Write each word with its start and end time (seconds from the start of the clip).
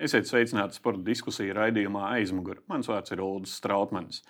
Esiet 0.00 0.24
sveicināti 0.24 0.78
sporta 0.78 1.02
diskusiju 1.04 1.52
raidījumā 1.58 2.06
aizmugurē. 2.14 2.62
Mans 2.72 2.88
vārds 2.88 3.12
ir 3.12 3.20
Ulrichs 3.20 3.58
Strautmans. 3.60 4.22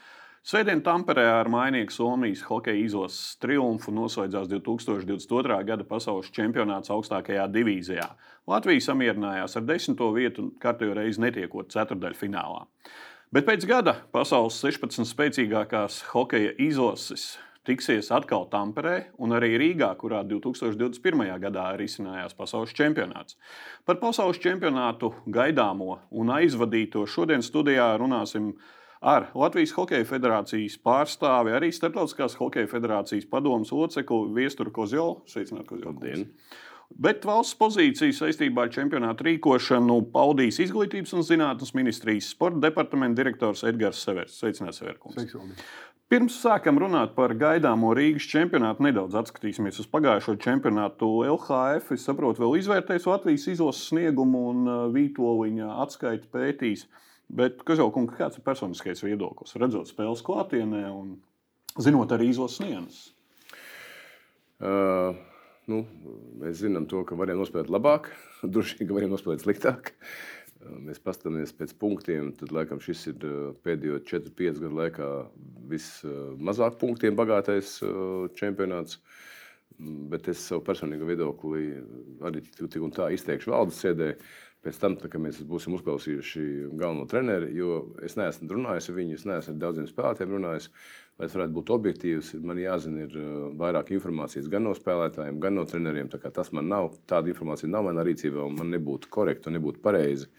Svētdien 0.43 0.81
Tamperē 0.83 1.27
ar 1.31 1.51
mainīgu 1.53 1.93
Somijas 1.95 2.43
hokeja 2.49 2.81
izlases 2.81 3.37
triumfu 3.39 3.93
nosaucās 3.95 4.49
2022. 4.51 5.59
gada 5.69 5.87
pasaules 5.87 6.33
čempionāts 6.35 6.91
augstākajā 6.91 7.45
divīzijā. 7.55 8.09
Latvija 8.51 8.83
samierinājās 8.89 9.55
ar 9.61 9.69
desmito 9.69 10.09
vietu 10.17 10.47
un 10.47 10.51
kārtējo 10.59 10.97
reizi 10.99 11.23
netiekot 11.23 11.71
ceturdaļfinālā. 11.71 12.65
Bet 13.31 13.47
pēc 13.47 13.69
gada 13.71 13.95
pasaules 14.11 14.59
16 14.65 15.07
spēcīgākās 15.13 16.01
hokeja 16.17 16.57
izlases 16.59 17.37
tiksies 17.69 18.11
atkal 18.15 18.47
Tamperē 18.51 18.97
un 19.21 19.35
arī 19.37 19.53
Rīgā, 19.61 19.91
kurā 20.01 20.23
2021. 20.27 21.27
gadā 21.43 21.67
arī 21.75 21.87
izcinājās 21.89 22.37
pasaules 22.39 22.75
čempionāts. 22.77 23.37
Par 23.85 24.01
pasaules 24.03 24.41
čempionātu 24.41 25.13
gaidāmo 25.27 25.99
un 26.11 26.33
aizvadīto 26.37 27.05
šodien 27.09 27.45
studijā 27.45 27.93
runāsim 28.01 28.55
ar 29.01 29.31
Latvijas 29.35 29.73
Hokeja 29.77 30.09
federācijas 30.09 30.79
pārstāvi, 30.85 31.55
arī 31.57 31.71
Startautiskās 31.73 32.37
Hokeja 32.41 32.69
federācijas 32.69 33.29
padomus 33.31 33.73
locekli 33.73 34.35
Viesturu 34.37 34.73
Kozjolu. 34.73 35.23
Sveicināt, 35.29 35.69
Kozjolu! 35.69 36.27
Bet 36.91 37.23
valsts 37.23 37.55
pozīciju 37.55 38.15
saistībā 38.17 38.65
ar 38.67 38.73
čempionātu 38.75 39.29
rīkošanu 39.29 40.01
paudīs 40.11 40.59
Izglītības 40.65 41.15
un 41.15 41.23
zinātnes 41.23 41.71
ministrijas 41.79 42.33
sporta 42.35 42.65
departamenta 42.65 43.21
direktors 43.21 43.63
Edgars 43.69 44.01
Severs. 44.03 44.35
Sveicināts, 44.41 44.81
Severkungs! 44.83 45.39
Pirms 46.11 46.41
sākam 46.43 46.75
runāt 46.83 47.13
par 47.15 47.31
gaidāmo 47.39 47.93
Rīgas 47.95 48.25
čempionātu, 48.27 48.83
nedaudz 48.83 49.15
atskatīsimies 49.21 49.77
uz 49.79 49.87
pagājušo 49.93 50.33
čempionātu. 50.43 51.07
LHF, 51.23 51.93
es 51.95 52.03
saprotu, 52.09 52.43
vēl 52.43 52.57
izvērtēs 52.59 53.07
Latvijas 53.07 53.45
izlases 53.53 53.93
sniegumu 53.93 54.41
un 54.51 54.65
uh, 54.67 54.81
Vītoliņa 54.91 55.69
atskaiti 55.85 56.27
pētīs. 56.35 56.83
Bet, 57.31 57.63
Kazaukungs, 57.63 58.17
kāds 58.19 58.41
ir 58.41 58.43
personiskais 58.49 59.05
viedoklis? 59.07 59.55
Redzot 59.63 59.87
spēles 59.93 60.25
klātienē 60.27 60.83
un 60.91 61.15
zinot 61.79 62.11
arī 62.17 62.33
izlases 62.33 62.59
sniegus. 62.59 62.99
Uh, 64.59 65.15
nu, 65.71 65.85
mēs 66.43 66.65
zinām 66.65 66.91
to, 66.91 67.05
ka 67.07 67.15
varam 67.23 67.39
nospēlēt 67.45 67.71
labāk, 67.71 68.11
droši 68.57 68.81
vien, 68.81 68.91
ka 68.91 68.99
varam 68.99 69.15
nospēlēt 69.15 69.47
sliktāk. 69.47 69.95
Uh, 69.95 70.40
mēs 70.61 71.01
paskatāmies 71.03 71.55
pēc 71.57 71.73
punktiem, 71.81 72.33
tad 72.37 72.53
laikam 72.55 72.81
šis 72.83 73.07
ir 73.13 73.27
pēdējo 73.65 74.01
4-5 74.09 74.61
gadu 74.61 74.77
laikā 74.77 75.09
vismazāk 75.71 76.79
punktiem 76.81 77.17
bagātais 77.19 77.79
čempionāts. 78.39 79.01
Bet 79.81 80.27
es 80.29 80.43
savu 80.45 80.61
personīgo 80.67 81.07
viedokli 81.09 81.71
arī 82.27 82.43
tik 82.45 82.83
un 82.85 82.93
tā 82.93 83.09
izteikšu 83.15 83.55
valdes 83.55 83.81
sēdē. 83.81 84.13
Pēc 84.61 84.77
tam, 84.77 84.93
tā, 85.01 85.09
kad 85.09 85.23
mēs 85.25 85.39
būsim 85.49 85.73
uzklausījuši 85.79 86.43
galveno 86.77 87.07
treneri, 87.09 87.47
jo 87.57 87.95
es 88.05 88.19
neesmu 88.21 88.51
runājis 88.51 88.91
ar 88.91 88.99
viņu, 88.99 89.15
es 89.17 89.25
neesmu 89.25 89.55
ar 89.55 89.63
daudziem 89.63 89.87
spēlētājiem 89.89 90.35
runājis. 90.37 90.67
Lai 91.21 91.27
es 91.29 91.35
varētu 91.37 91.53
būt 91.53 91.71
objektīvs, 91.75 92.31
man 92.49 92.57
jāzina 92.57 93.03
ir 93.05 93.17
vairāk 93.61 93.91
informācijas 93.93 94.47
gan 94.49 94.65
no 94.65 94.73
spēlētājiem, 94.73 95.37
gan 95.43 95.59
no 95.59 95.67
treneriem. 95.69 96.09
Tas 96.09 96.49
man 96.57 96.71
nav, 96.73 96.95
tāda 97.11 97.29
informācija 97.29 97.69
nav 97.69 97.85
manā 97.91 98.07
rīcībā, 98.09 98.41
un 98.47 98.57
man 98.57 98.73
nebūtu 98.73 99.13
korekti 99.13 99.51
un 99.51 99.59
nebūtu 99.59 99.85
pareizi 99.85 100.31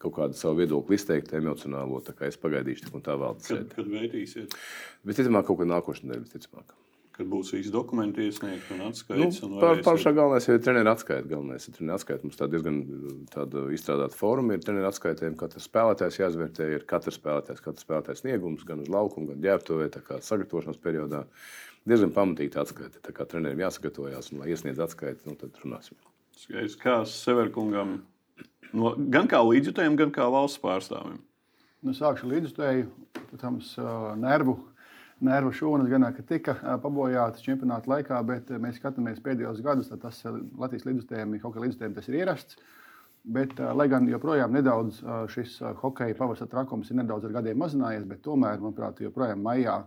kaut 0.00 0.14
kādu 0.16 0.40
savu 0.40 0.62
viedokli 0.62 0.96
izteikt, 0.96 1.36
emocionālo. 1.36 2.00
Es 2.24 2.40
pagaidīšu, 2.40 2.86
tik 2.86 2.96
un 2.96 3.04
tā 3.04 3.20
vēl. 3.20 3.36
Kad, 3.44 3.76
kad 3.76 3.92
veidīsiet? 3.92 4.56
Visticamāk, 5.04 5.48
kaut 5.50 5.60
kad 5.60 5.72
nākošais 5.74 6.08
nedēļa, 6.08 6.24
visticamāk 6.30 6.76
kad 7.16 7.28
būs 7.30 7.52
visi 7.54 7.72
dokumenti 7.72 8.26
iesniegti 8.28 8.74
un 8.76 8.82
atskaites. 8.90 9.38
Nu, 9.44 9.60
par, 9.62 9.78
pašā 9.84 10.12
galvenais 10.16 10.46
ir 10.50 10.58
treneru 10.64 10.92
atskaita. 10.92 11.28
Galvenais 11.30 11.64
ir 11.64 11.76
treneru 11.76 11.96
atskaita. 11.96 12.26
Mums 12.26 12.40
tā 12.40 12.48
diezgan 12.52 12.80
tāda 13.32 13.62
izstrādāta 13.74 14.18
forma 14.18 14.56
ir 14.56 14.64
treneru 14.64 14.90
atskaitēm. 14.90 15.38
Katrs 15.40 15.68
spēlētājs 15.70 16.20
jāizvērtē, 16.20 16.68
ir 16.76 16.84
katrs 16.88 17.16
spēlētājs, 17.20 17.62
katrs 17.64 17.86
spēlētājs 17.86 18.20
sniegums 18.24 18.66
gan 18.68 18.84
uz 18.84 18.90
laukuma, 18.92 19.32
gan 19.32 19.46
ģērbtuvē, 19.46 19.88
tā 19.96 20.04
kā 20.04 20.20
sagatavošanās 20.24 20.82
periodā. 20.84 21.24
Diezgan 21.88 22.12
pamatīgi 22.12 22.60
atskaita. 22.60 23.00
Tā 23.06 23.16
kā 23.16 23.28
trenerim 23.30 23.64
jāsagatavojas 23.64 24.32
un 24.32 24.42
lai 24.42 24.52
iesniedz 24.52 24.82
atskaiti, 24.84 25.24
nu 25.30 25.38
tad 25.40 25.56
runāsim. 25.62 25.96
Skaidrs, 26.36 26.76
kā 26.82 27.00
Severkungam, 27.08 28.00
no, 28.76 28.92
gan 29.12 29.30
kā 29.30 29.40
līdzjutējiem, 29.46 29.96
gan 30.02 30.12
kā 30.12 30.28
valsts 30.32 30.60
pārstāvim. 30.60 31.22
Nu, 31.86 31.94
sākšu 31.94 32.28
līdzjutēju, 32.28 32.88
protams, 33.30 33.76
nervu 34.18 34.58
nervu 35.24 35.52
šūnas 35.56 35.88
gan 35.90 36.06
tika 36.28 36.56
pabojātas 36.82 37.44
čempionāta 37.44 37.90
laikā, 37.90 38.18
bet 38.28 38.50
mēs 38.60 38.80
skatāmies 38.80 39.22
pēdējos 39.24 39.62
gados, 39.64 39.88
tad 39.92 40.02
tas 40.04 40.22
Latvijas 40.26 40.84
līdzstājiem, 40.88 41.38
hokeja 41.42 41.64
līdzstājiem 41.66 41.94
tas 41.96 42.10
ir 42.10 42.18
ierasts. 42.20 42.58
Bet, 43.26 43.56
lai 43.58 43.88
gan 43.90 44.04
joprojām 44.06 44.52
nedaudz 44.54 45.00
šis 45.32 45.56
hokeja 45.80 46.14
pavasara 46.14 46.46
trakums 46.50 46.92
ir 46.92 47.00
nedaudz 47.00 47.26
ar 47.26 47.32
gadiem 47.40 47.58
mazinājies, 47.58 48.04
bet 48.06 48.20
tomēr, 48.22 48.60
manuprāt, 48.62 49.00
joprojām 49.02 49.42
maijā 49.42 49.80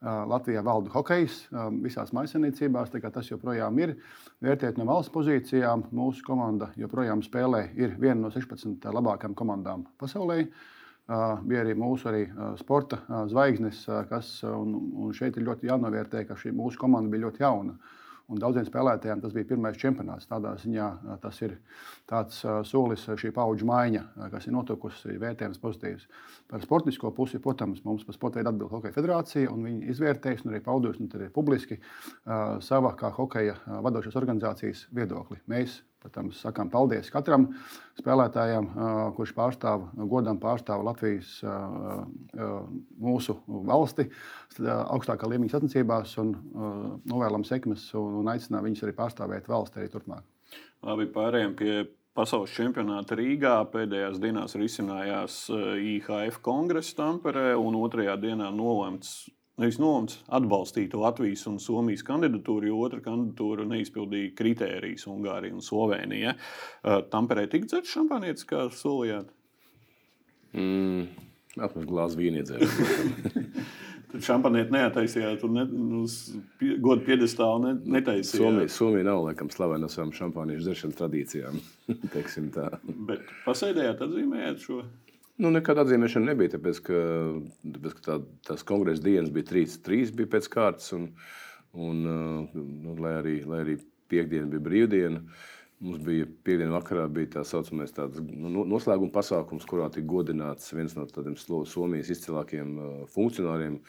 Latvijā 0.00 0.62
valda 0.64 0.90
hokejs 0.94 1.36
visās 1.84 2.10
maisaimniecībās. 2.16 2.90
Tas 3.04 3.30
joprojām 3.30 3.78
ir. 3.84 3.94
Vērtējot 4.42 4.80
no 4.80 4.88
valsts 4.88 5.12
pozīcijām, 5.12 5.84
mūsu 5.92 6.24
komanda 6.24 6.70
joprojām 6.80 7.22
spēlē, 7.22 7.66
ir 7.76 7.94
viena 8.00 8.24
no 8.24 8.30
16 8.32 8.90
labākajām 8.96 9.36
komandām 9.36 9.84
pasaulē. 10.00 10.46
Bija 11.10 11.64
arī 11.64 11.72
mūsu 11.74 12.06
arī 12.06 12.26
sporta 12.60 13.00
zvaigznes, 13.30 13.82
kas 14.10 14.28
un 14.46 15.10
šeit 15.16 15.34
ir 15.40 15.48
ļoti 15.48 15.66
jānovērtē, 15.66 16.22
ka 16.28 16.36
šī 16.38 16.52
mūsu 16.54 16.78
komanda 16.78 17.10
bija 17.10 17.26
ļoti 17.26 17.42
jauna. 17.42 17.74
Un 18.30 18.38
daudziem 18.38 18.62
spēlētājiem 18.62 19.18
tas 19.24 19.32
bija 19.34 19.48
pirmais 19.48 19.74
čempionāts. 19.74 20.28
Tādā 20.30 20.52
ziņā 20.62 20.86
tas 21.18 21.40
ir 21.42 21.56
tāds 22.06 22.36
solis, 22.68 23.08
šī 23.18 23.32
paudžu 23.34 23.66
maiņa, 23.66 24.04
kas 24.30 24.46
ir 24.46 24.54
notikusi, 24.54 25.16
vērtējums 25.18 25.58
pozitīvs. 25.58 26.06
Par 26.46 26.62
sportisko 26.62 27.10
pusi, 27.16 27.42
protams, 27.42 27.82
mums 27.82 28.06
par 28.06 28.14
sporta 28.14 28.38
veidu 28.38 28.52
atbild 28.52 28.70
Hokeja 28.70 28.94
federācija, 28.94 29.50
un 29.50 29.66
viņi 29.66 29.90
izvērtēs 29.90 30.46
un 30.46 30.54
arī 30.54 30.62
paudusi 30.62 31.02
un 31.02 31.10
arī 31.18 31.26
publiski 31.34 31.82
savā 32.70 32.94
kā 33.02 33.10
hokeja 33.18 33.58
vadošās 33.82 34.14
organizācijas 34.22 34.86
viedokli. 34.94 35.42
Mēs 35.50 35.80
Protams, 36.00 36.38
sakām 36.40 36.70
paldies 36.72 37.10
katram 37.12 37.50
spēlētājam, 37.98 38.70
kurš 39.18 39.34
pārstāv, 39.36 39.82
godam 40.08 40.38
pārstāv 40.40 40.80
Latvijas 40.86 41.34
mūsu 42.96 43.36
valsti 43.68 44.06
augstākā 44.64 45.28
līmeņa 45.28 45.58
sacensībās 45.58 46.16
un 46.22 46.32
novēlam 47.10 47.44
sekmes 47.44 47.90
un 48.00 48.32
aicinām 48.32 48.64
viņus 48.64 48.86
arī 48.86 48.96
pārstāvēt 48.96 49.50
valsti 49.52 49.82
arī 49.82 49.92
turpmāk. 49.92 50.24
Labi, 50.88 51.10
pārējiem 51.12 51.56
pie 51.58 51.74
pasaules 52.16 52.54
čempionāta 52.56 53.18
Rīgā. 53.20 53.58
Pēdējās 53.72 54.16
dienās 54.22 54.56
risinājās 54.56 55.42
IHF 55.52 56.40
kongresa 56.44 56.96
Tamperē 57.02 57.52
un 57.60 57.76
otrajā 57.80 58.16
dienā 58.20 58.48
nolemts 58.54 59.28
nevis 59.60 59.78
nolemts 59.80 60.18
atbalstīt 60.32 60.96
Latvijas 60.98 61.46
un 61.50 61.58
Somijas 61.62 62.04
kandidatūru, 62.06 62.70
jo 62.70 62.80
otra 62.86 63.02
kandidatūra 63.04 63.66
neizpildīja 63.70 64.34
kritērijas 64.38 65.06
Ungārija 65.10 65.56
un 65.56 65.64
Slovenija. 65.64 66.36
Uh, 66.80 67.00
Tamperē 67.12 67.46
tik 67.52 67.68
dzerts 67.70 67.92
šampanietis, 67.96 68.48
kā 68.48 68.66
solījāt? 68.74 69.30
Mm, 70.56 71.06
Apmēram 71.58 71.88
glāzi 71.88 72.18
vīni 72.20 72.42
iedzēru. 72.42 72.66
Tad 74.10 74.24
šampanieti 74.26 74.74
neataisījāt, 74.74 75.42
un 75.46 75.52
ne, 75.54 75.64
uz 76.00 76.16
godu 76.82 77.04
piedestālu 77.06 77.60
ne, 77.62 77.74
netaisījāt. 77.98 78.42
Somija, 78.42 78.70
Somija 78.74 79.06
nav 79.06 79.22
laikam 79.28 79.50
slavena 79.54 79.86
ar 79.86 79.92
savām 79.92 80.10
šampaniešu 80.16 80.66
dzeršanas 80.66 80.98
tradīcijām. 80.98 81.60
Bet 83.10 83.30
pasēdējāt, 83.44 84.02
atzīmējāt 84.06 84.66
šo? 84.66 84.80
Nu, 85.40 85.48
nekāda 85.54 85.86
atzīmēšana 85.86 86.34
nebija, 86.34 86.52
tāpēc, 86.56 86.78
ka, 86.84 86.98
tāpēc, 87.64 87.94
ka 87.96 88.02
tā, 88.04 88.16
tās 88.50 88.64
kongresa 88.68 89.04
dienas 89.06 89.30
bija 89.32 89.48
trīs, 89.48 89.78
trīs 89.80 90.12
bija 90.12 90.28
pēc 90.34 90.48
kārtas, 90.52 90.90
un, 90.96 91.06
un 91.72 92.02
nu, 92.04 92.96
lai, 93.00 93.14
arī, 93.22 93.38
lai 93.48 93.62
arī 93.64 93.78
piekdiena 94.12 94.50
bija 94.52 94.66
brīvdiena. 94.66 95.22
Mums 95.80 96.02
bija 96.04 96.26
piekdienā 96.44 96.74
vakarā 96.74 97.06
bija 97.08 97.38
tā 97.38 97.44
saucamais 97.48 97.94
tāds, 97.96 98.20
nu, 98.20 98.66
noslēguma 98.68 99.14
pasākums, 99.14 99.64
kurā 99.68 99.88
tika 99.94 100.10
godināts 100.12 100.74
viens 100.76 100.92
no 100.98 101.06
tādiem 101.08 101.38
Somijas 101.40 102.12
izcilākajiem 102.12 102.76
funkcionāriem, 103.14 103.80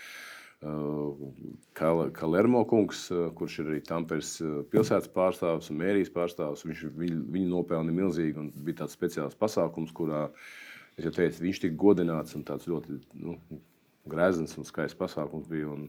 Kalermo 1.76 2.64
kungs, 2.70 3.08
kurš 3.36 3.60
ir 3.60 3.74
arī 3.74 3.84
Tamperes 3.84 4.36
pilsētas 4.72 5.12
pārstāvis 5.12 5.72
un 5.74 5.82
mērijas 5.82 6.14
pārstāvis. 6.16 6.64
Viņš 6.70 6.84
viņu, 6.96 7.22
viņu 7.34 7.50
nopelna 7.50 7.96
milzīgi 7.98 8.40
un 8.40 8.52
bija 8.62 8.84
tāds 8.84 8.96
speciāls 8.96 9.36
pasākums, 9.42 9.92
kurā 9.98 10.28
uh, 10.30 10.52
Es 11.00 11.08
jau 11.08 11.14
teicu, 11.16 11.44
viņš 11.46 11.62
tika 11.64 11.80
godināts 11.80 12.36
un 12.38 12.44
tāds 12.48 12.68
ļoti 12.70 12.98
nu, 13.24 13.38
grezns 14.12 14.58
un 14.60 14.68
skaists 14.68 15.00
pasākums 15.00 15.48
bija. 15.52 15.72
Un, 15.72 15.88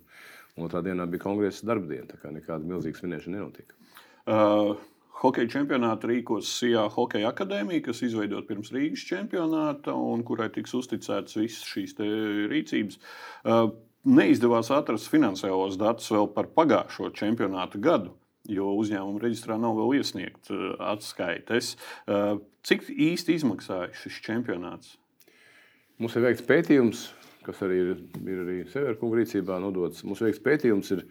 un 0.56 0.68
otrā 0.68 0.82
dienā 0.84 1.08
bija 1.10 1.24
kongresa 1.24 1.66
darbdiena, 1.68 2.10
tā 2.12 2.20
kā 2.22 2.32
nekāda 2.32 2.68
milzīga 2.68 3.00
svinēšana 3.00 3.38
nenotika. 3.38 3.78
Uh. 4.26 4.80
Hokeja 5.22 5.46
čempionātu 5.52 6.08
rīkos 6.10 6.48
SIA 6.50 6.88
Hokeja 6.90 7.28
akadēmija, 7.30 7.84
kas 7.86 8.00
izveidota 8.02 8.42
pirms 8.48 8.72
Rīgas 8.74 9.04
čempionāta 9.06 9.94
un 9.94 10.24
kurai 10.26 10.48
tiks 10.50 10.72
uzticētas 10.74 11.36
visas 11.38 11.68
šīs 11.68 11.94
rīcības. 12.50 12.98
Uh, 13.44 13.68
neizdevās 14.02 14.72
atrast 14.74 15.10
finansiālos 15.12 15.78
datus 15.78 16.10
vēl 16.10 16.26
par 16.34 16.50
pagājušo 16.56 17.12
čempionāta 17.18 17.78
gadu. 17.82 18.16
Jo 18.50 18.72
uzņēmuma 18.80 19.22
reģistrā 19.22 19.58
nav 19.60 19.76
vēl 19.78 20.00
iesniegta 20.00 20.74
atskaites. 20.92 21.76
Cik 22.66 22.88
īsti 22.90 23.36
izmaksāja 23.38 23.92
šis 24.02 24.20
čempionāts? 24.24 24.96
Mums 26.02 26.16
ir 26.18 26.24
veikts 26.24 26.46
pētījums, 26.48 27.04
kas 27.46 27.60
arī 27.66 27.78
ir, 27.82 27.90
ir 28.26 28.42
arī 28.42 28.56
Severkunga 28.70 29.20
rīcībā 29.20 29.58
nodots. 29.62 30.02
Mums 30.06 30.22
veikts 30.24 30.42
pētījums, 30.42 30.90
ir 30.96 31.04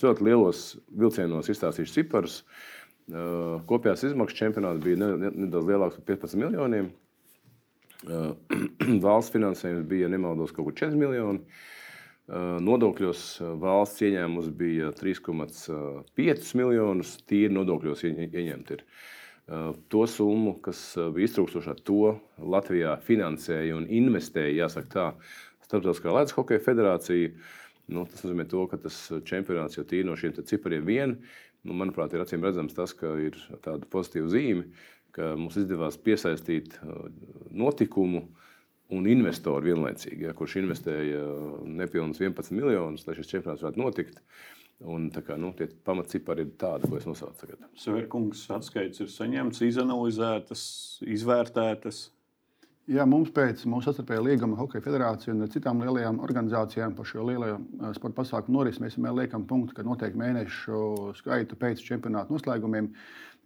ļoti 0.00 0.24
lielos 0.24 0.62
vilcienos 0.88 1.50
izstāstīts 1.52 1.96
ciparus. 1.96 2.42
Kopējās 3.08 4.04
izmaksas 4.10 4.38
čempionāts 4.38 4.84
bija 4.84 5.00
nedaudz 5.00 5.68
lielāks 5.68 6.00
par 6.00 6.06
15 6.14 6.40
miljoniem. 6.40 6.90
Valsts 9.04 9.34
finansējums 9.34 9.88
bija 9.90 10.10
nemaldos 10.12 10.52
kaut 10.54 10.68
kur 10.68 10.76
4 10.86 10.96
miljoni. 11.00 11.42
Nodokļos 12.28 13.22
valsts 13.56 14.02
ieņēmums 14.04 14.50
bija 14.56 14.90
3,5 14.96 16.50
miljonus. 16.60 17.14
Tīri 17.24 17.54
nodokļos 17.56 18.04
ieņemt 18.04 18.72
ir. 18.76 18.82
To 19.88 20.02
summu, 20.04 20.58
kas 20.60 20.82
bija 21.14 21.30
iztrūkstoša, 21.30 21.78
to 21.88 22.18
Latvijā 22.36 22.98
finansēja 23.06 23.78
un 23.78 23.86
investēja, 23.88 24.66
jāsaka 24.66 24.92
tā, 24.92 25.06
Starptautiskā 25.68 26.12
Latvijas 26.12 26.36
Hokeja 26.36 26.64
federācija. 26.64 27.32
Nu, 27.92 28.04
tas 28.08 28.20
nozīmē, 28.24 28.44
to, 28.48 28.66
ka 28.68 28.76
tas 28.80 28.96
čempionāts 29.28 29.78
jau 29.78 29.86
tīri 29.88 30.04
no 30.08 30.16
šiem 30.16 30.34
cipariem 30.36 30.84
vien, 30.84 31.14
nu, 31.64 31.76
manuprāt, 31.76 32.12
ir 32.12 32.24
acīm 32.24 32.44
redzams 32.44 32.76
tas, 32.76 32.92
ka 32.96 33.14
ir 33.20 33.36
tāda 33.64 33.88
pozitīva 33.88 34.28
zīme, 34.32 34.66
ka 35.16 35.32
mums 35.40 35.56
izdevās 35.60 35.96
piesaistīt 36.04 36.76
uh, 36.82 37.08
notikumu 37.48 38.26
un 38.94 39.08
investoru 39.10 39.68
vienlaicīgi, 39.68 40.28
ja, 40.28 40.34
kurš 40.36 40.58
investēja 40.62 41.24
nepilnus 41.80 42.20
11 42.22 42.54
miljonus, 42.56 43.04
lai 43.08 43.16
šis 43.18 43.32
čempionāts 43.34 43.64
varētu 43.64 43.82
notikt. 43.82 44.22
Un, 44.78 45.08
kā, 45.10 45.34
nu, 45.34 45.50
tie 45.58 45.66
pamatcipari 45.84 46.44
ir 46.46 46.52
tādi, 46.60 46.86
ko 46.86 47.00
es 47.00 47.06
nosaucu 47.08 47.40
tagad. 47.40 47.64
Severkungs 47.82 48.44
atskaites 48.54 49.02
ir 49.02 49.10
saņemts, 49.10 49.64
izanalizētas, 49.66 50.62
izvērtētas. 51.16 52.04
Jā, 52.88 53.04
mums 53.04 53.28
pēc 53.36 53.66
mūsu 53.68 53.90
sastarpējā 53.90 54.22
līguma 54.24 54.56
Hokeja 54.56 54.80
federācija 54.86 55.34
un 55.34 55.44
citām 55.52 55.82
lielajām 55.82 56.22
organizācijām 56.24 56.94
par 56.96 57.08
šo 57.10 57.26
lielo 57.26 57.50
eh, 57.58 57.90
sporta 57.98 58.22
pasākumu 58.22 58.56
norisi 58.56 58.80
mēs 58.80 58.96
vienmēr 58.96 59.18
liekam 59.18 59.44
punktu, 59.50 59.74
ka 59.76 59.84
noteikti 59.84 60.22
mēnešu 60.22 60.78
skaitu 61.18 61.58
pēc 61.60 61.82
čempionāta 61.84 62.32
noslēgumiem 62.32 62.88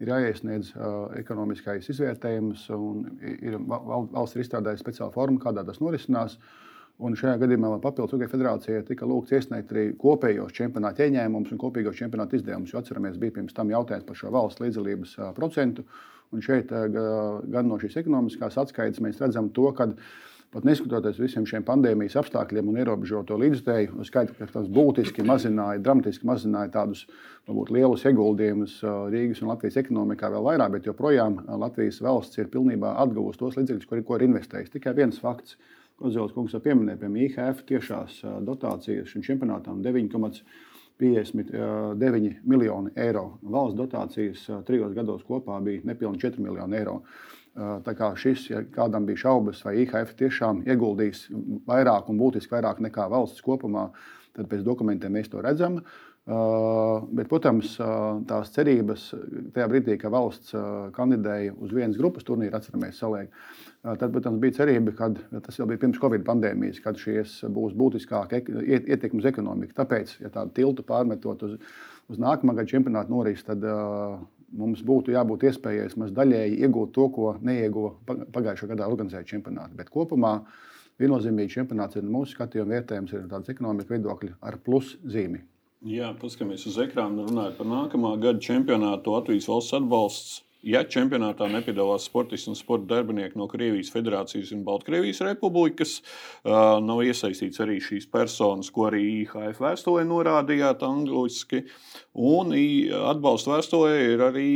ir 0.00 0.10
jāiesniedz 0.12 0.72
ekonomiskais 1.20 1.88
izvērtējums. 1.92 2.66
Ir, 3.28 3.58
valsts 3.68 4.36
ir 4.36 4.44
izstrādājusi 4.44 4.84
speciālu 4.84 5.14
formu, 5.14 5.40
kādā 5.42 5.64
tas 5.66 5.82
norisinās. 5.82 6.38
Un 7.02 7.16
šajā 7.18 7.38
gadījumā 7.40 7.72
papildus 7.82 8.12
Hokeja 8.14 8.30
federācijai 8.30 8.82
tika 8.86 9.06
lūgts 9.08 9.32
iesniegt 9.34 9.72
arī 9.72 9.86
kopējos 9.98 10.52
čempionāta 10.54 11.06
ieņēmumus 11.06 11.54
un 11.54 11.60
kopīgos 11.62 11.98
čempionāta 11.98 12.36
izdevumus. 12.38 12.74
Jo 12.74 12.82
atceramies, 12.82 13.16
bija 13.18 13.34
pirms 13.38 13.56
tam 13.56 13.72
jautājums 13.72 14.06
par 14.06 14.18
šo 14.20 14.30
valsts 14.34 14.62
līdzdalības 14.62 15.16
procentu. 15.38 15.86
Un 16.32 16.44
šeit 16.44 16.70
gan 16.70 17.68
no 17.68 17.80
šīs 17.80 17.98
ekonomiskās 18.00 18.60
atskaites 18.60 19.02
mēs 19.04 19.18
redzam 19.20 19.50
to, 19.56 19.66
ka 19.76 19.90
pat 20.52 20.66
neskatoties 20.68 21.20
visiem 21.20 21.46
šiem 21.48 21.64
pandēmijas 21.66 22.18
apstākļiem 22.20 22.68
un 22.68 22.78
ierobežoto 22.82 23.38
līdzekļu 23.40 24.06
skaitu, 24.08 24.36
ka 24.36 24.48
tas 24.52 24.68
būtiski 24.72 25.24
mazināja, 25.26 25.80
dramatiski 25.82 26.28
mazināja 26.28 26.72
tādus 26.76 27.06
varbūt, 27.48 27.72
lielus 27.72 28.04
ieguldījumus 28.08 28.78
eh, 28.82 28.96
Rīgas 29.14 29.42
un 29.42 29.52
Latvijas 29.52 29.78
ekonomikā 29.82 30.32
vēl 30.34 30.48
vairāk, 30.50 30.74
bet 30.76 30.90
joprojām 30.90 31.38
eh, 31.40 31.54
Latvijas 31.64 32.02
valsts 32.04 32.42
ir 32.42 32.50
pilnībā 32.52 32.96
atguvusi 33.04 33.40
tos 33.40 33.56
līdzekļus, 33.60 33.88
ko, 33.88 34.02
ko 34.08 34.18
ir 34.18 34.26
investējusi. 34.28 34.74
Tikai 34.76 34.96
viens 34.98 35.20
fakts, 35.22 35.56
ko 35.96 36.12
Zils 36.12 36.36
kungs 36.36 36.52
jau 36.52 36.60
pieminēja, 36.64 37.00
piemēram, 37.00 37.22
IHF 37.24 37.64
tiešās 37.68 38.20
dotācijas 38.44 39.12
šim 39.12 39.24
čempionātam 39.24 39.80
9,5 39.84 40.44
59 41.02 42.34
miljoni 42.46 42.92
eiro. 42.96 43.38
Valsts 43.42 43.78
dotācijas 43.78 44.44
trijos 44.66 44.92
gados 44.94 45.24
kopā 45.26 45.56
bija 45.64 45.82
nepilnīgi 45.88 46.28
4 46.28 46.44
miljoni 46.44 46.78
eiro. 46.78 47.00
Tā 47.52 47.92
kā 47.96 48.14
šis, 48.16 48.46
ja 48.48 48.62
kādam 48.72 49.04
bija 49.04 49.26
šaubas, 49.26 49.60
vai 49.66 49.82
IHF 49.82 50.14
tiešām 50.16 50.62
ieguldīs 50.64 51.26
vairāk 51.68 52.08
un 52.08 52.20
būtiski 52.20 52.54
vairāk 52.54 52.80
nekā 52.80 53.04
valsts 53.12 53.44
kopumā, 53.44 53.90
tad 54.32 54.48
pēc 54.48 54.64
dokumentiem 54.64 55.12
mēs 55.12 55.28
to 55.28 55.42
redzam. 55.44 55.82
Uh, 55.82 56.12
bet, 57.10 57.26
protams, 57.26 57.74
tās 58.30 58.52
cerības 58.54 59.08
tajā 59.54 59.66
brīdī, 59.68 59.96
kad 59.98 60.12
valsts 60.14 60.54
kandidēja 60.94 61.54
uz 61.58 61.72
vienas 61.74 61.98
grupas 61.98 62.22
turnīru, 62.22 62.54
atceramies, 62.54 63.00
salēja. 63.02 63.26
Tad, 63.82 64.06
protams, 64.14 64.38
bija 64.38 64.60
cerība, 64.60 64.94
ka 64.94 65.10
tas 65.42 65.58
jau 65.58 65.66
bija 65.66 65.80
pirms 65.82 65.98
Covid 65.98 66.22
pandēmijas, 66.22 66.78
kad 66.84 67.00
šīs 67.00 67.40
būs 67.50 67.74
būtiskāka 67.74 68.38
ietekme 68.38 69.18
uz 69.18 69.26
ekonomiku. 69.32 69.74
Tāpēc, 69.80 70.20
ja 70.22 70.30
tādu 70.30 70.54
tiltu 70.54 70.86
pārmetot 70.86 71.42
uz, 71.48 71.58
uz 72.06 72.22
nākamā 72.22 72.54
gada 72.54 72.70
čempionātu 72.70 73.10
norīs, 73.10 73.42
tad 73.42 73.66
uh, 73.66 74.22
mums 74.58 74.82
būtu 74.86 75.14
jābūt 75.14 75.46
iespējai 75.48 75.88
maz 76.00 76.12
daļēji 76.16 76.60
iegūt 76.66 76.92
to, 76.96 77.08
ko 77.14 77.32
neieguva 77.40 77.94
pagājušā 78.34 78.68
gadā 78.74 78.88
organizēta 78.90 79.28
čempionāta. 79.32 79.74
Bet 79.78 79.90
kopumā 79.92 80.38
viennozīmīgi 81.00 81.56
čempionāts 81.56 81.98
ir 81.98 82.06
mūsu 82.06 82.36
skatījuma 82.36 82.76
vērtējums, 82.76 83.16
ir 83.16 83.26
tāds 83.30 83.52
ekonomikas 83.52 83.90
viedokļi 83.90 84.34
ar 84.40 84.58
plus 84.64 84.96
zīmi. 85.08 85.42
Jā, 85.88 86.12
paskatāmies 86.20 86.62
uz 86.70 86.76
ekrānu, 86.78 87.26
runājot 87.26 87.56
par 87.58 87.66
nākamā 87.66 88.14
gada 88.22 88.38
čempionātu. 88.44 89.16
Latvijas 89.16 89.48
valsts 89.50 89.74
atbalsts 89.80 90.36
Ja 90.62 90.84
čempionātā 90.86 91.48
nepiedalās 91.50 92.04
sportisti 92.06 92.52
un 92.52 92.54
sporta 92.54 92.94
darbinieki 92.94 93.38
no 93.40 93.48
Krievijas 93.50 93.90
Federācijas 93.90 94.52
un 94.54 94.62
Baltkrievijas 94.66 95.18
Republikas, 95.26 95.96
uh, 95.98 96.78
nav 96.78 97.02
iesaistīts 97.02 97.58
arī 97.64 97.80
šīs 97.82 98.06
personas, 98.12 98.70
ko 98.70 98.86
arī 98.92 99.02
IHF 99.24 99.58
vēstulē 99.62 100.06
norādījāt 100.06 100.84
angliski. 100.86 101.64
Un 102.14 102.54
atbalsta 102.54 103.56
vēstulē 103.56 103.92
ir 104.12 104.22
arī 104.28 104.52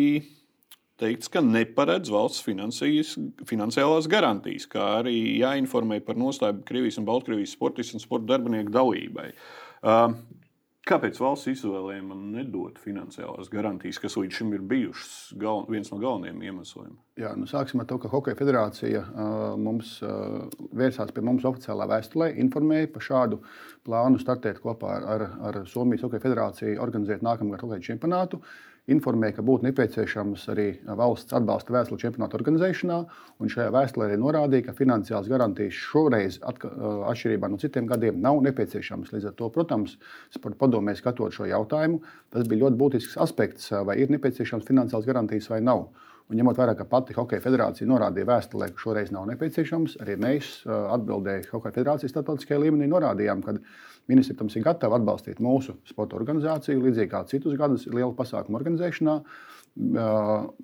teikts, 1.01 1.29
ka 1.33 1.43
neparedz 1.43 2.13
valsts 2.15 2.47
finansiālās 2.47 4.07
garantijas, 4.09 4.71
kā 4.71 4.87
arī 5.03 5.19
jāinformē 5.43 5.99
par 6.07 6.23
nostāju 6.23 6.63
Krievijas 6.69 7.03
un 7.03 7.11
Baltkrievijas 7.11 7.59
sportistu 7.59 7.99
un 7.99 8.07
sporta 8.07 8.37
darbinieku 8.37 8.73
dalībai. 8.79 9.33
Uh, 9.83 10.15
Kāpēc 10.87 11.17
valsts 11.19 11.49
izvēlēja 11.51 12.03
man 12.07 12.21
nedot 12.31 12.77
finansiālās 12.79 13.49
garantijas, 13.51 13.99
kas 13.99 14.15
līdz 14.21 14.37
šim 14.39 14.53
ir 14.55 14.63
bijušas 14.71 15.33
gal, 15.43 15.65
viens 15.67 15.91
no 15.91 15.99
galvenajiem 15.99 16.45
iemesliem? 16.47 16.93
Jā, 17.19 17.33
nu 17.35 17.49
sāksim 17.51 17.83
ar 17.83 17.89
to, 17.91 17.99
ka 17.99 18.11
Hokeja 18.13 18.39
federācija 18.39 19.03
uh, 19.03 19.33
mums 19.59 19.97
uh, 20.07 20.47
vērsās 20.79 21.11
pie 21.17 21.25
mums 21.27 21.49
oficiālā 21.51 21.89
vēstulē, 21.91 22.31
informēja 22.45 22.93
par 22.95 23.07
šādu 23.09 23.41
plānu 23.89 24.23
startēt 24.23 24.63
kopā 24.63 24.95
ar, 25.01 25.09
ar, 25.17 25.27
ar 25.51 25.61
Somijas 25.67 26.07
Hokeja 26.07 26.23
federāciju, 26.29 26.79
organizēt 26.87 27.27
nākamgad 27.27 27.67
hokeja 27.67 27.89
čempionātu. 27.91 28.39
Uh, 28.39 28.76
informēja, 28.93 29.37
ka 29.39 29.45
būtu 29.47 29.67
nepieciešams 29.67 30.45
arī 30.53 30.67
valsts 30.99 31.35
atbalsta 31.35 31.75
vēstule 31.75 31.99
čempionāta 31.99 32.39
organizēšanā. 32.39 32.99
Šajā 33.43 33.73
vēstulē 33.75 34.09
arī 34.09 34.19
norādīja, 34.23 34.69
ka 34.69 34.77
finansiāls 34.79 35.31
garantijas 35.31 35.75
šoreiz, 35.75 36.39
atšķirībā 36.47 37.51
no 37.51 37.59
citiem 37.63 37.91
gadiem, 37.91 38.21
nav 38.23 38.39
nepieciešamas. 38.47 39.11
Līdz 39.17 39.31
ar 39.33 39.37
to, 39.41 39.51
protams, 39.55 39.97
padomē 40.63 40.95
skatot 40.99 41.35
šo 41.35 41.49
jautājumu, 41.51 42.03
tas 42.31 42.47
bija 42.47 42.67
ļoti 42.67 42.81
būtisks 42.83 43.19
aspekts, 43.27 43.73
vai 43.87 43.99
ir 44.03 44.13
nepieciešams 44.15 44.69
finansiāls 44.69 45.09
garantijas 45.09 45.51
vai 45.51 45.61
nav. 45.67 45.89
Un 46.27 46.41
ņemot 46.41 46.59
vērā, 46.59 46.73
ka 46.75 46.85
pati 46.91 47.15
Hokeja 47.15 47.43
federācija 47.45 47.87
norādīja 47.87 48.27
vēstulē, 48.27 48.67
ka 48.75 48.83
šoreiz 48.83 49.13
nav 49.15 49.29
nepieciešams, 49.31 50.01
arī 50.03 50.17
mēs 50.19 50.49
atbildēju 50.67 51.53
Hokeja 51.53 51.77
federācijas 51.77 52.11
starptautiskajā 52.17 52.59
līmenī 52.65 52.89
norādījām, 52.91 53.45
ka 53.47 53.55
Ministri 54.11 54.37
tam 54.39 54.51
ir 54.51 54.63
gatavi 54.67 54.99
atbalstīt 54.99 55.39
mūsu 55.43 55.77
sporta 55.87 56.19
organizāciju, 56.19 56.83
līdzīgi 56.83 57.11
kā 57.11 57.25
citus 57.31 57.55
gadus 57.59 57.87
lielu 57.91 58.13
pasākumu 58.19 58.59
organizēšanā, 58.59 59.17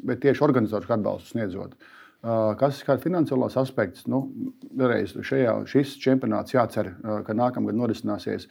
bet 0.03 0.23
tieši 0.23 0.45
organizatoriski 0.47 0.95
atbalstu 0.99 1.37
sniedzot. 1.37 1.75
Kas 2.59 2.83
ir 2.87 3.01
finansiālās 3.03 3.57
aspekts? 3.59 4.05
Nu, 4.07 4.21
šajā, 4.79 5.57
šis 5.67 5.97
čempionāts 6.03 6.55
jācer, 6.55 6.93
ka 7.27 7.35
nākamgad 7.35 7.75
norisināsies 7.75 8.47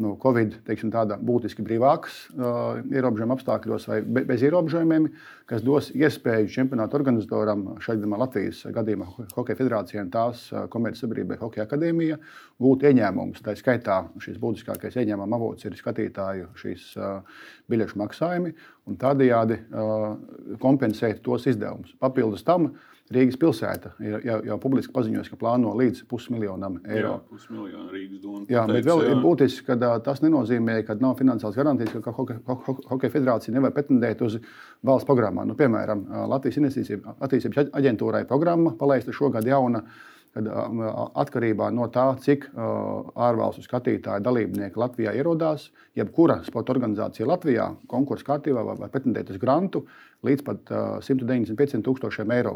nu, 0.00 0.14
Covid 0.22 0.54
teiksim, 0.66 0.92
būtiski 1.26 1.64
brīvāks 1.66 2.14
uh, 2.32 2.78
ierobežojuma 2.88 3.36
apstākļos 3.36 3.86
vai 3.90 3.98
be, 4.00 4.22
bez 4.28 4.44
ierobežojumiem, 4.46 5.08
kas 5.50 5.64
dos 5.66 5.90
iespēju 5.92 6.48
čempionāta 6.54 6.96
organizatoram, 6.96 7.66
šeit 7.84 7.98
gadījumā 8.00 8.20
Latvijas 8.22 8.62
gadījumā 8.72 9.08
Hokeja 9.34 9.58
federācijai 9.58 10.04
un 10.06 10.12
tās 10.14 10.46
uh, 10.52 10.64
komercsabiedrībai 10.72 11.36
Hokeja 11.42 11.66
akadēmija, 11.68 12.16
gūt 12.62 12.86
ieņēmumus. 12.88 13.42
Tā 13.44 13.56
skaitā 13.58 13.98
šis 14.24 14.40
būtiskākais 14.40 14.96
ieņēmuma 15.02 15.40
avots 15.40 15.68
ir 15.68 15.76
skatītāju 15.76 16.48
šīs 16.62 16.88
uh, 16.96 17.44
biļešu 17.72 18.00
maksājumi 18.00 18.54
un 18.88 18.98
tādējādi 19.02 19.60
uh, 19.60 20.08
kompensēt 20.62 21.20
tos 21.26 21.44
izdevumus. 21.52 21.92
Papildus 22.00 22.48
tam 22.48 22.72
Rīgas 23.14 23.38
pilsēta 23.40 23.92
ir 24.02 24.18
jau, 24.26 24.38
jau 24.46 24.58
publiski 24.62 24.92
paziņojusi, 24.94 25.32
ka 25.32 25.38
plāno 25.40 25.72
līdz 25.78 26.04
pusmiljonam 26.10 26.78
eiro. 26.82 27.14
Jā, 27.14 27.32
pusmiljonu 27.32 27.92
Rīgas 27.94 28.22
doma. 28.22 28.44
Jā, 28.52 28.64
bet 28.70 28.86
vēl 28.88 29.02
jā. 29.04 29.10
ir 29.12 29.20
būtiski, 29.22 29.66
ka 29.68 29.98
tas 30.04 30.22
nenozīmē, 30.24 30.78
ka 30.88 30.96
nav 31.00 31.16
finansiāls 31.20 31.58
garantijas, 31.58 31.94
ka 32.04 32.14
Hokeja 32.16 32.40
ho, 32.48 32.58
ho, 32.90 33.00
federācija 33.02 33.54
nevar 33.54 33.74
pretendēt 33.76 34.24
uz 34.26 34.38
valsts 34.86 35.08
programmām. 35.08 35.48
Nu, 35.50 35.58
piemēram, 35.58 36.06
Latvijas 36.32 36.60
investīcija 36.62 37.16
attīstības 37.22 37.74
aģentūrai 37.82 38.24
programma 38.30 38.74
palaista 38.78 39.14
šogad 39.14 39.46
jauna 39.48 39.84
kad 40.32 40.48
atkarībā 41.22 41.68
no 41.76 41.88
tā, 41.92 42.06
cik 42.24 42.46
ārvalstu 42.56 43.64
skatītāju 43.66 44.24
dalībnieki 44.24 44.80
Latvijā 44.80 45.12
ierodās, 45.18 45.66
jebkura 45.98 46.38
sporta 46.46 46.72
organizācija 46.72 47.28
Latvijā 47.28 47.68
konkursu 47.90 48.26
kārtībā 48.30 48.64
var 48.64 48.80
pretendēt 48.92 49.32
uz 49.34 49.40
grantu 49.42 49.84
līdz 50.24 50.44
pat 50.46 50.72
195 51.04 51.82
tūkstošiem 51.84 52.32
eiro, 52.32 52.54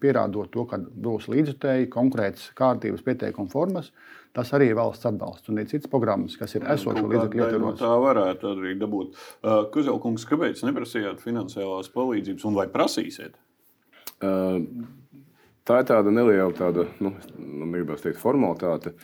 pierādot 0.00 0.52
to, 0.54 0.64
ka 0.70 0.78
būs 0.78 1.28
līdzutēji 1.32 1.90
konkrētas 1.92 2.48
kārtības 2.58 3.04
pieteikuma 3.04 3.52
formas. 3.52 3.90
Tas 4.36 4.52
arī 4.54 4.68
ir 4.70 4.76
valsts 4.78 5.08
atbalsts 5.08 5.50
un 5.50 5.58
ir 5.58 5.66
citas 5.68 5.90
programmas, 5.90 6.36
kas 6.38 6.54
ir 6.54 6.64
esošas 6.70 7.02
līdzekļu 7.02 7.42
ietvaros. 7.42 7.80
Tā 7.80 7.90
varētu 8.04 8.52
arī 8.52 8.76
dabūt. 8.78 9.18
Kuzelkungs, 9.74 10.26
kāpēc 10.28 10.62
neprasījāt 10.68 11.20
finansiālās 11.24 11.90
palīdzības 11.92 12.46
un 12.46 12.58
vai 12.60 12.68
prasīsiet? 12.70 13.34
Uh, 14.18 14.62
Tā 15.68 15.82
ir 15.82 15.88
tāda 15.90 16.12
neliela, 16.14 16.48
tāda, 16.56 16.86
nu, 17.04 17.12
negribētu 17.36 18.06
teikt, 18.06 18.22
formalitāte. 18.22 18.94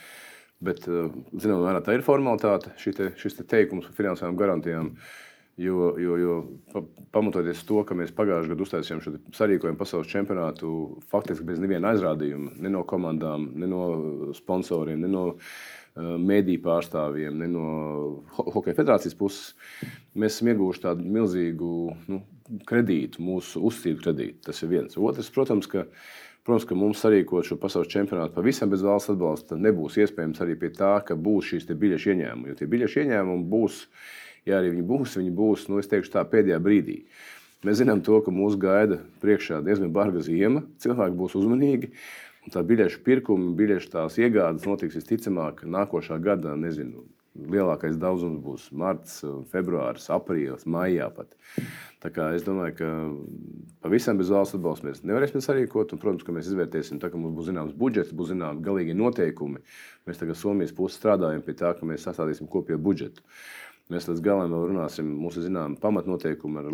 Bet, 0.64 0.86
eh, 0.88 1.12
zinām, 1.36 1.60
mērā 1.60 1.82
tā 1.84 1.92
ir 1.92 2.06
formalitāte, 2.06 2.72
te, 2.96 3.10
šis 3.20 3.36
te 3.36 3.44
teikums 3.44 3.90
par 3.90 3.98
finansiālām 3.98 4.38
garantijām. 4.40 4.94
Jo, 5.60 5.92
jo, 6.00 6.16
jo 6.18 6.80
pamatoties 7.14 7.60
to, 7.68 7.84
ka 7.86 7.94
mēs 7.94 8.10
pagājušajā 8.16 8.50
gadā 8.50 8.64
uztaisījām 8.64 9.02
šo 9.04 9.12
sarīkojumu 9.36 9.78
pasaules 9.78 10.10
čempionātu, 10.10 10.70
faktiski 11.12 11.46
bez 11.46 11.60
neviena 11.62 11.92
aizrādījuma, 11.92 12.56
ne 12.58 12.72
no 12.74 12.82
komandām, 12.82 13.52
ne 13.54 13.68
no 13.70 13.84
sponsoriem, 14.34 14.98
ne 15.04 15.12
no 15.12 15.22
uh, 15.28 15.38
mēdīju 15.94 16.62
pārstāvjiem, 16.64 17.38
ne 17.38 17.46
no 17.52 17.68
Hokeja 18.34 18.80
federācijas 18.80 19.14
puses, 19.14 19.54
mēs 20.18 20.40
esam 20.40 20.50
ieguvuši 20.50 20.82
tādu 20.88 21.06
milzīgu 21.20 21.70
nu, 22.10 22.20
kredītu, 22.66 23.22
mūsu 23.22 23.62
uzticību 23.70 24.02
kredītu. 24.02 24.40
Tas 24.48 24.62
ir 24.64 24.72
viens. 24.74 24.98
Otrs, 24.98 25.30
protams, 25.34 25.70
ka 25.70 25.86
Protams, 26.44 26.66
ka 26.68 26.76
mums 26.76 27.00
sarīkot 27.00 27.46
šo 27.48 27.56
pasaules 27.56 27.88
čempionātu 27.88 28.34
pavisam 28.36 28.68
bez 28.68 28.82
valsts 28.84 29.14
atbalsta 29.14 29.56
nebūs 29.56 29.94
iespējams 30.02 30.42
arī 30.44 30.58
pie 30.60 30.68
tā, 30.76 30.98
ka 31.06 31.16
būs 31.16 31.54
šīs 31.54 31.70
biļešu 31.70 32.10
ieņēmumi. 32.12 32.50
Jo 32.50 32.58
tie 32.58 32.68
biļešu 32.68 33.00
ieņēmumi 33.00 33.46
būs, 33.48 33.78
ja 34.50 34.58
arī 34.58 34.74
viņi 34.74 34.84
būs, 34.90 35.16
viņi 35.22 35.32
būs, 35.38 35.64
nu, 35.72 35.80
es 35.80 35.88
teikšu, 35.88 36.12
tā 36.12 36.26
pēdējā 36.28 36.60
brīdī. 36.60 36.98
Mēs 37.64 37.80
zinām, 37.80 38.04
to, 38.04 38.20
ka 38.20 38.34
mūs 38.34 38.58
gaida 38.60 39.00
priekšā 39.24 39.62
diezgan 39.64 39.94
barga 39.96 40.20
zima, 40.26 40.66
cilvēki 40.84 41.16
būs 41.16 41.38
uzmanīgi. 41.40 41.94
Tā 42.52 42.60
biļešu 42.60 43.00
pirkuma, 43.06 43.54
biļešu 43.56 43.94
tās 43.96 44.20
iegādes 44.20 44.68
notiks 44.68 45.00
visticamāk 45.00 45.64
nākošā 45.64 46.20
gada, 46.20 46.52
nezinu, 46.60 47.06
lielākais 47.34 47.96
daudzums 47.98 48.38
būs 48.42 48.68
marts, 48.76 49.18
februāris, 49.50 50.06
aprīlis, 50.14 50.66
maijā 50.70 51.08
pat. 51.14 51.34
Es 52.04 52.44
domāju, 52.44 52.74
ka 52.78 52.88
pavisam 53.82 54.18
bez 54.20 54.30
valsts 54.30 54.58
atbalsta 54.58 54.86
mēs 54.86 55.02
nevarēsim 55.08 55.40
sarīkot. 55.44 55.94
Un, 55.94 56.00
protams, 56.02 56.24
ka 56.26 56.34
mēs 56.36 56.50
izvērtēsim, 56.50 57.00
tā, 57.00 57.08
ka 57.10 57.18
mums 57.18 57.34
būs 57.38 57.48
zināms 57.48 57.74
budžets, 57.80 58.12
būs 58.14 58.30
zināmi 58.34 58.62
galīgie 58.64 58.96
noteikumi. 58.98 59.64
Mēs 60.04 60.20
tagad 60.20 60.38
Somijas 60.38 60.74
pusē 60.76 61.00
strādājam 61.00 61.42
pie 61.46 61.56
tā, 61.58 61.72
ka 61.78 61.88
mēs 61.88 62.04
sastādīsim 62.04 62.50
kopējo 62.52 62.78
budžetu. 62.84 63.24
Mēs 63.92 64.06
līdz 64.08 64.22
galam 64.24 64.48
vēl 64.48 64.62
runāsim. 64.70 65.10
Mums 65.20 65.34
ir 65.36 65.44
zināma 65.44 65.76
pamatnoteikuma 65.76 66.62
ar 66.62 66.70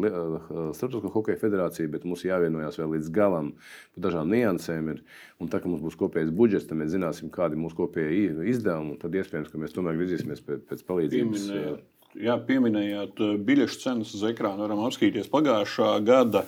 Starptautisko 0.79 1.11
hokeja 1.11 1.40
federāciju, 1.40 1.90
bet 1.90 2.05
mums 2.07 2.23
jāvienojas 2.23 2.79
vēl 2.79 2.93
līdz 2.95 3.09
galam 3.17 3.49
par 3.97 4.05
dažām 4.07 4.31
niansēm. 4.31 4.93
Ir. 4.93 5.00
Un 5.43 5.50
tā 5.50 5.59
kā 5.59 5.67
mums 5.67 5.83
būs 5.83 5.99
kopējs 5.99 6.31
budžets, 6.31 6.69
tad 6.71 6.79
mēs 6.79 6.93
zināsim, 6.95 7.33
kādi 7.35 7.59
ir 7.59 7.64
mūsu 7.64 7.81
kopējie 7.81 8.47
izdevumi. 8.52 8.95
Tad 9.02 9.19
iespējams, 9.19 9.50
ka 9.50 9.59
mēs 9.59 9.75
tomēr 9.75 9.99
virzīsimies 9.99 10.45
pēc, 10.47 10.62
pēc 10.71 10.87
palīdzības. 10.87 11.49
Pieminējāt, 11.50 11.85
jā, 12.29 12.38
pieminējāt 12.47 13.25
biļešu 13.49 13.83
cenas 13.83 14.14
uz 14.14 14.26
ekrāna. 14.31 14.69
Varam 14.69 14.87
apskatīties 14.87 15.33
pagājušā 15.35 15.97
gada 16.07 16.47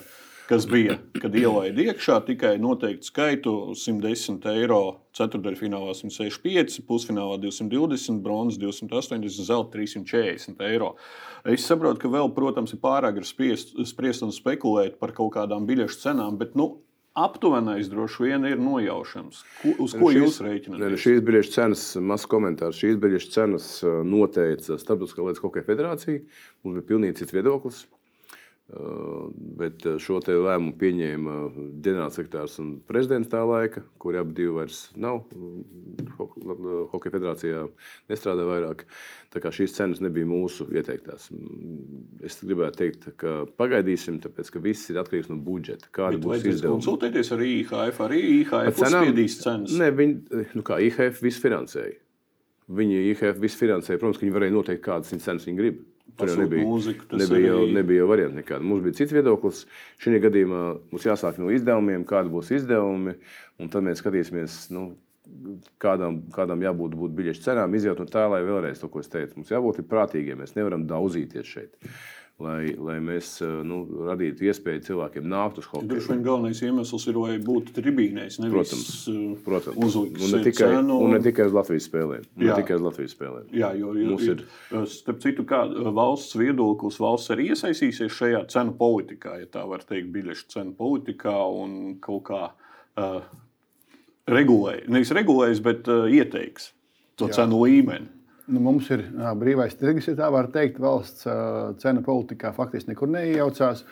kas 0.49 0.67
bija, 0.69 0.97
kad 1.21 1.35
ielaida 1.35 1.87
iekšā 1.89 2.19
tikai 2.27 2.53
noteiktu 2.61 3.07
skaitu 3.07 3.55
110 3.79 4.45
eiro. 4.53 4.81
Ceturdaļfinālā 5.13 5.93
165, 5.93 6.79
pusfinālā 6.87 7.37
220, 7.41 8.23
bronzas 8.25 8.57
280, 8.61 9.45
zelta 9.45 9.77
340 9.77 10.63
eiro. 10.65 10.95
Es 11.45 11.67
saprotu, 11.69 12.01
ka 12.01 12.09
vēl, 12.15 12.31
protams, 12.33 12.73
ir 12.73 12.81
pārāk 12.81 13.19
grūti 13.19 13.85
spriest, 13.85 14.25
un 14.25 14.33
spekulēt 14.33 14.97
par 15.01 15.13
kaut 15.13 15.35
kādām 15.35 15.69
biļešu 15.69 16.01
cenām, 16.07 16.39
bet 16.41 16.57
nu, 16.57 16.71
aptuvenais 17.13 17.89
droši 17.93 18.23
vien 18.25 18.45
ir 18.49 18.61
nojaušams. 18.61 19.43
Ko, 19.61 19.73
uz 19.85 19.93
ko 19.93 20.09
šīs, 20.09 20.19
jūs 20.19 20.39
rēķināt? 20.47 20.85
Šīs 21.03 21.21
biļešu 21.27 21.53
cenas, 21.53 21.83
mazs 22.01 22.29
komentārs, 22.29 22.79
šīs 22.81 22.97
biļešu 23.01 23.33
cenas 23.35 23.67
uh, 23.85 24.01
noteica 24.07 24.79
Starptautiskā 24.81 25.27
lietas 25.27 25.43
hokeja 25.43 25.67
federācija. 25.67 26.23
Mums 26.65 26.79
bija 26.79 26.89
pilnīgi 26.89 27.21
cits 27.21 27.37
viedoklis. 27.37 27.85
Bet 28.73 29.83
šo 30.01 30.17
lēmumu 30.23 30.73
pieņēma 30.81 31.33
ģenerālsekretārs 31.85 32.55
un 32.63 32.71
prezidents 32.89 33.29
tā 33.29 33.43
laika, 33.45 33.83
kuri 34.01 34.17
abi 34.17 34.33
divi 34.39 34.55
vairs 34.55 34.79
nav. 34.97 35.19
Hokeja 36.17 37.13
federācijā 37.13 37.61
nestrādā 38.09 38.47
vairāk. 38.47 38.85
Tā 39.33 39.43
kā 39.43 39.51
šīs 39.53 39.75
cenas 39.77 40.01
nebija 40.01 40.25
mūsu 40.29 40.65
ieteiktās. 40.73 41.29
Es 42.25 42.39
gribētu 42.41 42.81
teikt, 42.81 43.07
ka 43.21 43.35
pagaidīsim, 43.61 44.17
tāpēc 44.23 44.49
ka 44.55 44.63
viss 44.63 44.89
ir 44.89 45.01
atkarīgs 45.03 45.29
no 45.29 45.37
budžeta. 45.37 45.91
Kāda 45.93 46.17
bet 46.17 46.25
būs 46.25 46.49
izdevuma? 46.55 46.79
Konsultēties 46.81 47.33
ar 47.35 47.45
IHF, 47.45 48.03
arī 48.07 48.25
IHF 48.39 48.83
uzspiedīs 48.87 49.39
cenas. 49.43 49.77
Ne, 49.77 49.93
viņi, 49.93 50.45
nu 50.57 50.65
kā 50.65 50.81
IHF 50.81 51.21
visu 51.25 51.45
finansēja. 51.45 51.99
Viņi 52.73 53.01
IHF 53.11 53.41
visu 53.43 53.59
finansēja. 53.59 54.01
Protams, 54.01 54.17
ka 54.17 54.25
viņi 54.25 54.37
varēja 54.39 54.57
noteikt, 54.57 54.85
kādas 54.85 55.13
cenas 55.13 55.45
viņi 55.45 55.61
grib. 55.61 55.81
Tur 56.19 56.29
jau 56.29 56.37
nebija, 56.43 56.65
mūziku, 56.69 57.07
nebija, 57.17 57.47
jau, 57.47 57.61
arī... 57.63 57.75
nebija 57.77 58.03
jau 58.03 58.09
variantu 58.11 58.39
nekāda. 58.41 58.67
Mums 58.69 58.83
bija 58.85 58.97
cits 58.99 59.15
viedoklis. 59.15 59.63
Šajā 60.03 60.19
gadījumā 60.27 60.61
mums 60.91 61.07
jāsāk 61.07 61.39
no 61.41 61.49
izdevumiem, 61.53 62.05
kādi 62.09 62.33
būs 62.33 62.51
izdevumi, 62.59 63.15
un 63.61 63.73
tad 63.73 63.87
mēs 63.87 64.03
skatīsimies. 64.03 64.67
Nu, 64.75 64.91
Kādam, 65.79 66.17
kādam 66.35 66.59
jābūt 66.61 66.97
būt 66.99 67.13
biļešu 67.15 67.45
cenām, 67.45 67.71
izjūt 67.73 68.01
no 68.03 68.05
tā, 68.11 68.25
lai 68.29 68.41
vēlreiz 68.43 68.81
to, 68.81 68.89
ko 68.91 68.99
es 68.99 69.07
teicu. 69.09 69.37
Mums 69.39 69.53
jābūt 69.53 69.79
prātīgiem. 69.87 70.41
Mēs 70.43 70.51
nevaram 70.57 70.83
daudzīties 70.85 71.47
šeit 71.47 71.87
lai, 72.41 72.73
lai 72.79 72.95
mēs 73.03 73.35
eh, 73.43 73.51
nu, 73.67 73.83
radītu 74.07 74.47
iespēju 74.49 74.83
cilvēkiem 74.87 75.27
nākt 75.29 75.59
uz 75.61 75.67
hokeju. 75.69 75.89
Droši 75.91 76.11
vien 76.11 76.23
galvenais 76.25 76.61
iemesls 76.65 77.05
ir, 77.11 77.19
lai 77.21 77.35
būtu 77.43 77.75
tribīnēs, 77.77 78.39
nevis 78.41 78.55
protams, 78.55 78.89
eh, 79.11 79.19
protams. 79.45 79.77
uzliks 79.85 80.25
un 80.25 80.33
ne 80.33 80.41
tikai, 80.47 80.71
cenu. 80.73 80.97
Un 81.05 81.15
ne 81.15 81.21
tikai 81.23 81.47
uz 81.49 81.55
Latvijas 81.57 81.87
spēlēm. 81.89 82.25
Jā. 82.41 82.57
Tikai 82.61 82.79
uz 82.79 82.87
Latvijas 82.87 83.15
spēlēm. 83.17 83.45
Jā, 83.53 83.71
jo 83.79 83.93
Mums 83.93 84.25
ir, 84.27 84.43
ir 84.73 84.89
starp 84.91 85.21
citu, 85.23 85.45
kā 85.49 85.61
valsts 85.93 86.37
viedoklis, 86.39 86.99
valsts 87.03 87.33
arī 87.35 87.51
iesaistīsies 87.53 88.17
šajā 88.17 88.43
cenu 88.53 88.75
politikā, 88.79 89.37
ja 89.43 89.49
tā 89.53 89.67
var 89.69 89.85
teikt, 89.85 90.11
biļešu 90.15 90.49
cenu 90.57 90.75
politikā 90.79 91.37
un 91.61 91.99
kaut 92.03 92.25
kā 92.31 92.43
uh, 92.49 93.21
regulēs, 94.29 94.89
nevis 94.91 95.13
regulēs, 95.15 95.61
bet 95.63 95.87
uh, 95.91 96.09
ieteiks 96.09 96.71
to 97.19 97.29
Jā. 97.29 97.43
cenu 97.43 97.61
līmeni. 97.63 98.09
Nu, 98.43 98.59
mums 98.59 98.89
ir 98.91 99.05
jā, 99.07 99.29
brīvais 99.39 99.77
tirgus, 99.79 100.09
ja 100.09 100.17
tā 100.19 100.27
var 100.33 100.49
teikt. 100.51 100.81
Valsts 100.83 101.23
cenu 101.79 102.01
politikā 102.03 102.49
faktiski 102.51 102.91
nekur 102.91 103.07
neiejaucās. 103.13 103.85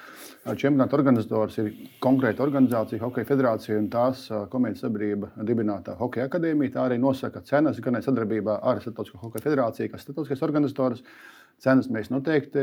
Čempionāta 0.59 0.97
organizators 0.97 1.55
ir 1.61 1.69
konkrēta 2.03 2.43
organizācija, 2.43 2.99
Hokeja 2.99 3.29
federācija 3.29 3.77
un 3.79 3.87
tās 3.93 4.25
komerces 4.51 4.83
sabiedrība 4.83 5.29
dibinātā 5.47 5.95
Hokeja 5.99 6.27
akadēmija. 6.27 6.73
Tā 6.75 6.83
arī 6.89 6.99
nosaka 6.99 7.45
cenas 7.47 7.79
gan 7.79 8.01
sadarbībā 8.03 8.57
ar 8.59 8.83
Startautisko 8.83 9.21
Hokeja 9.23 9.45
federāciju, 9.47 9.93
kas 9.93 10.01
ir 10.01 10.09
starptautiskais 10.09 10.43
organizators. 10.49 11.05
Cenas 11.61 11.87
mēs 11.93 12.11
noteikti 12.11 12.59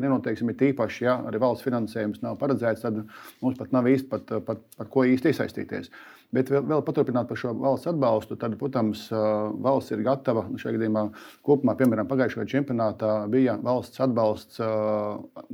nenoteiksim. 0.00 0.54
Ir 0.54 0.60
tīpaši, 0.62 1.04
ja 1.04 1.18
arī 1.26 1.42
valsts 1.42 1.66
finansējums 1.66 2.22
nav 2.24 2.38
paredzēts, 2.40 2.86
tad 2.86 3.02
mums 3.42 3.58
pat 3.60 3.76
nav 3.76 3.90
īsti 3.92 4.08
pat, 4.08 4.38
pat, 4.46 4.64
par 4.78 4.88
ko 4.88 5.04
īsti 5.04 5.34
iesaistīties. 5.34 5.92
Bet 6.34 6.50
vēl, 6.50 6.64
vēl 6.66 6.82
paturpināt 6.86 7.28
par 7.28 7.38
šo 7.38 7.52
valsts 7.56 7.88
atbalstu, 7.90 8.36
tad, 8.40 8.56
protams, 8.58 9.06
valsts 9.62 9.94
ir 9.94 10.02
gatava 10.06 10.42
šajā 10.58 10.74
gadījumā 10.76 11.04
kopumā, 11.46 11.76
piemēram, 11.78 12.08
pagājušajā 12.10 12.48
čempionātā 12.50 13.12
bija 13.32 13.54
valsts 13.62 14.02
atbalsts 14.02 14.58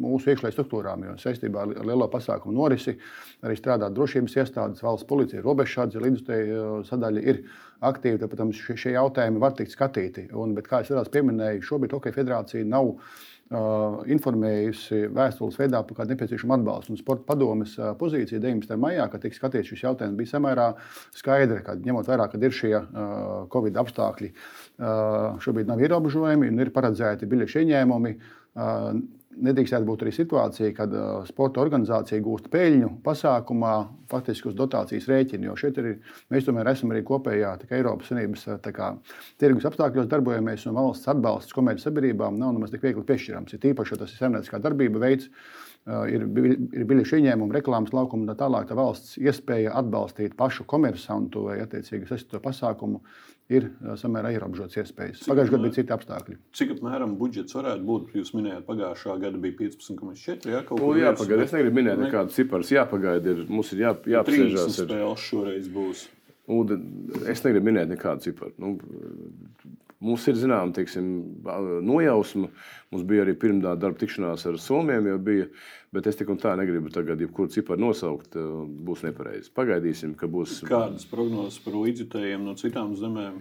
mūsu 0.00 0.32
iekšlietu 0.32 0.56
struktūrām, 0.56 1.04
jo 1.08 1.16
saistībā 1.20 1.66
ar 1.66 1.74
lielo 1.86 2.08
pasākumu 2.12 2.56
norisi 2.56 2.96
arī 3.44 3.58
strādā 3.58 3.90
drošības 3.92 4.38
iestādes, 4.40 4.84
valsts 4.84 5.08
policija, 5.08 5.44
robežsardze, 5.44 6.00
līdzstēja 6.02 6.64
sadaļa 6.88 7.26
ir 7.26 7.42
aktīvi. 7.82 8.20
Tad, 8.22 8.30
protams, 8.32 8.62
šie 8.62 8.94
jautājumi 8.96 9.42
var 9.42 9.56
tikt 9.58 9.74
skatīti. 9.74 10.28
Un, 10.38 10.56
bet, 10.56 10.70
kā 10.70 10.82
es 10.86 11.12
pieminēju, 11.12 11.66
šobrīd 11.66 11.96
Hokeja 11.96 12.16
federācija 12.16 12.68
nav 12.68 12.94
informējusi 13.52 15.06
vēstules 15.12 15.58
veidā 15.60 15.82
par 15.86 15.98
kādu 15.98 16.14
nepieciešamu 16.14 16.56
atbalstu. 16.56 16.94
Un 16.94 17.00
sporta 17.00 17.26
padomes 17.28 17.74
pozīcija 18.00 18.40
19. 18.40 18.76
maijā, 18.80 19.08
kad 19.12 19.24
tika 19.24 19.38
skatīts 19.38 19.72
šis 19.72 19.84
jautājums, 19.84 20.16
bija 20.18 20.32
samērā 20.34 20.68
skaidra, 21.16 21.60
kad 21.66 21.82
ņemot 21.84 22.08
vērā, 22.08 22.28
ka 22.32 22.40
ir 22.40 22.56
šie 22.56 22.74
Covid 23.52 23.80
apstākļi, 23.82 24.32
šobrīd 25.44 25.68
nav 25.70 25.82
ierobežojumi 25.84 26.52
un 26.52 26.64
ir 26.64 26.72
paredzēti 26.74 27.28
biļešu 27.28 27.64
ieņēmumi 27.64 28.16
nedrīkstētu 29.40 29.86
būt 29.88 30.04
arī 30.04 30.12
situācija, 30.14 30.72
kad 30.76 30.92
uh, 30.96 31.22
sporta 31.28 31.62
organizācija 31.62 32.22
gūst 32.24 32.50
peļņu 32.52 32.90
pasākumā, 33.04 33.72
faktiski 34.12 34.50
uz 34.50 34.56
dotācijas 34.58 35.08
rēķina. 35.08 35.48
Jo 35.48 35.56
šeit 35.58 35.80
ir, 35.80 35.90
mēs 36.32 36.46
tomēr 36.48 36.72
esam 36.74 36.92
arī 36.92 37.04
kopējā 37.08 37.54
Eiropas 37.72 38.12
Savienības 38.12 38.46
kā, 38.76 38.92
tirgus 39.40 39.66
apstākļos 39.70 40.10
darbojamies, 40.12 40.66
un 40.68 40.76
valsts 40.76 41.08
atbalsts 41.12 41.56
komerces 41.56 41.88
sabiedrībām 41.88 42.36
nav 42.40 42.54
nemaz 42.56 42.74
tik 42.74 42.84
viegli 42.84 43.06
piešķirams. 43.08 43.56
Ir 43.56 43.64
tīpaši, 43.64 43.94
ja 43.94 44.02
tas 44.02 44.12
ir 44.12 44.22
saimnieciskā 44.22 44.60
darbība 44.62 45.02
veids, 45.02 45.30
ir, 45.86 46.24
ir 46.78 46.86
biļešu 46.88 47.18
ieņēmumi, 47.18 47.56
reklāmas 47.56 47.92
laukumi 47.94 48.26
un 48.26 48.30
tā 48.30 48.36
tālāk. 48.44 48.68
Tā 48.68 48.78
valsts 48.78 49.18
iespēja 49.18 49.74
atbalstīt 49.80 50.36
pašu 50.38 50.66
komersantu 50.70 51.48
vai 51.48 51.58
attiecīgi 51.64 52.08
saistīto 52.10 52.42
pasākumu 52.44 53.02
ir 53.52 53.66
samērā 53.98 54.30
ierobežots 54.36 54.78
iespējas. 54.80 55.24
Pagājušajā 55.26 55.56
gadā 55.56 55.66
bija 55.66 55.76
citi 55.76 55.94
apstākļi. 55.96 56.38
Cik 56.56 56.74
apmēram 56.76 57.16
budžets 57.20 57.56
varētu 57.58 57.86
būt? 57.88 58.14
Jūs 58.20 58.32
minējāt, 58.36 58.64
pagājušā 58.68 59.18
gada 59.24 59.42
bija 59.42 59.58
15,4. 59.58 60.52
Jā, 60.54 60.62
nu, 60.70 60.90
jāpagaida. 61.00 61.46
Es 61.48 61.54
negribu 61.56 61.80
minēt 61.80 62.00
nekādus 62.00 62.38
ciparus. 62.38 62.72
Jāpagaida. 62.72 63.34
Ir, 63.34 63.44
mums 63.50 63.74
ir 63.74 63.84
jā, 63.84 63.94
jāapsēžās. 64.14 64.78
Ir 64.78 64.88
spēles 64.88 65.26
šoreiz 65.26 65.70
būs. 65.72 66.06
Un, 66.52 66.72
es 67.30 67.44
negribu 67.44 67.68
minēt 67.68 67.92
nekādu 67.92 68.30
ciparu. 68.30 68.54
Nu, 68.62 68.76
Mums 70.02 70.24
ir 70.26 70.34
zināma 70.34 70.74
teiksim, 70.74 71.08
nojausma. 71.86 72.48
Mums 72.90 73.06
bija 73.06 73.22
arī 73.22 73.36
pirmā 73.38 73.76
darba 73.78 74.00
tikšanās 74.00 74.44
ar 74.50 74.58
Somiem, 74.58 75.06
bija, 75.22 75.46
bet 75.94 76.08
es 76.10 76.18
tik 76.18 76.32
un 76.32 76.40
tā 76.42 76.56
negribu 76.58 76.90
tagad, 76.92 77.22
jebkuru 77.22 77.52
ciparu 77.54 77.84
nosaukt, 77.84 78.34
būs 78.34 79.04
nepareizi. 79.06 79.52
Pagaidīsim, 79.54 80.16
ka 80.18 80.26
būs. 80.30 80.60
Kādas 80.66 81.06
prognozes 81.08 81.60
par 81.62 81.78
līdzjutējiem 81.78 82.42
no 82.48 82.56
citām 82.58 82.96
zemēm? 82.98 83.38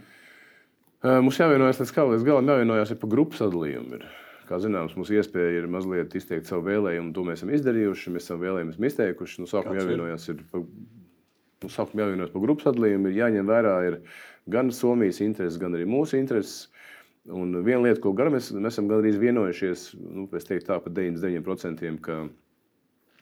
Mums 1.01 1.39
jāvienojas 1.41 1.81
līdz, 1.81 1.95
kā, 1.95 2.05
līdz 2.11 2.25
galam, 2.27 2.53
jāvienojas 2.53 2.93
par 3.01 3.09
grupu 3.09 3.39
sadalījumu. 3.39 3.97
Ir. 3.97 4.09
Kā 4.45 4.59
zināms, 4.61 4.93
mums 4.99 5.09
iespēja 5.15 5.61
ir 5.61 5.69
mazliet 5.71 6.13
izteikt 6.17 6.49
savu 6.49 6.67
vēlējumu, 6.67 7.13
to 7.15 7.23
mēs 7.25 7.39
esam 7.39 7.53
izdarījuši. 7.55 8.13
Mēs 8.13 8.27
esam 8.27 8.41
vēlējumus 8.43 8.77
izteikuši. 8.91 9.41
Nu, 9.41 9.49
sākumā 9.49 9.79
jāvienojas 9.79 10.27
ir 10.29 10.43
par, 10.51 10.65
nu, 11.61 11.71
sākumā 11.71 12.05
jāvienojas 12.05 12.33
par 12.33 12.43
grupu 12.43 12.65
sadalījumu, 12.65 13.11
ir 13.11 13.21
jāņem 13.21 13.49
vērā. 13.49 13.75
Ir, 13.89 13.97
gan 14.51 14.71
Somijas 14.73 15.21
intereses, 15.21 15.59
gan 15.61 15.75
arī 15.77 15.87
mūsu 15.89 16.19
intereses. 16.19 16.69
Un 17.29 17.53
viena 17.61 17.83
lieta, 17.85 18.01
ko 18.01 18.15
mēs, 18.17 18.49
mēs 18.55 18.73
esam 18.73 18.87
gandrīz 18.89 19.19
vienojušies, 19.21 19.91
nu, 20.01 20.25
es 20.33 20.47
teiktu 20.47 20.71
tā 20.71 20.79
par 20.81 20.93
99%, 20.95 21.91
ka 22.01 22.23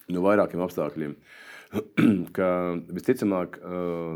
no 0.10 0.24
vairākiem 0.24 0.64
apstākļiem, 0.64 1.18
ka 2.38 2.48
visticamāk 2.96 3.60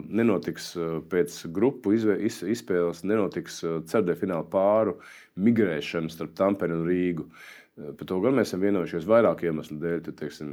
nenotiks 0.08 0.72
pēc 1.12 1.36
grupu 1.53 1.98
izspēles, 1.98 3.03
nenotiks 3.03 3.60
cerdē 3.92 4.15
fināla 4.18 4.48
pāru 4.48 4.96
migrēšana 5.36 6.13
starp 6.13 6.32
Tamperi 6.39 6.80
un 6.80 6.88
Rīgu. 6.88 7.27
Par 7.74 8.06
to 8.06 8.20
gan 8.22 8.36
mēs 8.38 8.51
esam 8.51 8.62
vienojušies 8.62 9.06
vairāku 9.10 9.48
iemeslu 9.50 9.80
dēļ. 9.82 10.01
Tad, 10.06 10.18
teiksim, 10.20 10.50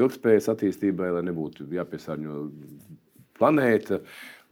ilgspējas 0.00 0.48
attīstībai, 0.54 1.10
lai 1.12 1.24
nebūtu 1.26 1.66
jāpiesārņo 1.76 2.36
planēta, 3.36 3.98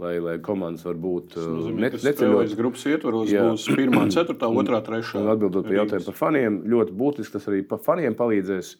lai, 0.01 0.15
lai 0.21 0.35
komandas 0.45 0.85
var 0.85 0.99
būt 1.01 1.39
neceļotas. 1.81 2.57
Grupas 2.59 2.85
ietvaros 2.91 3.33
jā. 3.33 3.47
būs 3.49 3.69
1, 3.73 4.13
4, 4.13 4.37
2, 4.41 4.83
3. 4.91 5.15
Un 5.23 5.31
atbildot 5.33 5.69
par 5.69 5.79
jautājumu 5.79 6.09
par 6.11 6.19
faniem, 6.19 6.61
ļoti 6.75 6.99
būtiski 7.01 7.37
tas 7.39 7.49
arī 7.49 7.63
par 7.71 7.81
faniem 7.87 8.19
palīdzēs. 8.19 8.75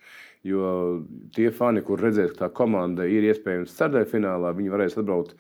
Jo 0.49 0.69
tie 1.37 1.51
fani, 1.53 1.83
kur 1.85 2.01
redzēs, 2.01 2.33
ka 2.33 2.47
tā 2.47 2.53
komanda 2.57 3.05
ir 3.05 3.27
iespējams 3.29 3.75
ceturtajā 3.77 4.09
finālā, 4.09 4.55
viņi 4.57 4.73
varēs 4.73 4.97
atbraukt 5.01 5.37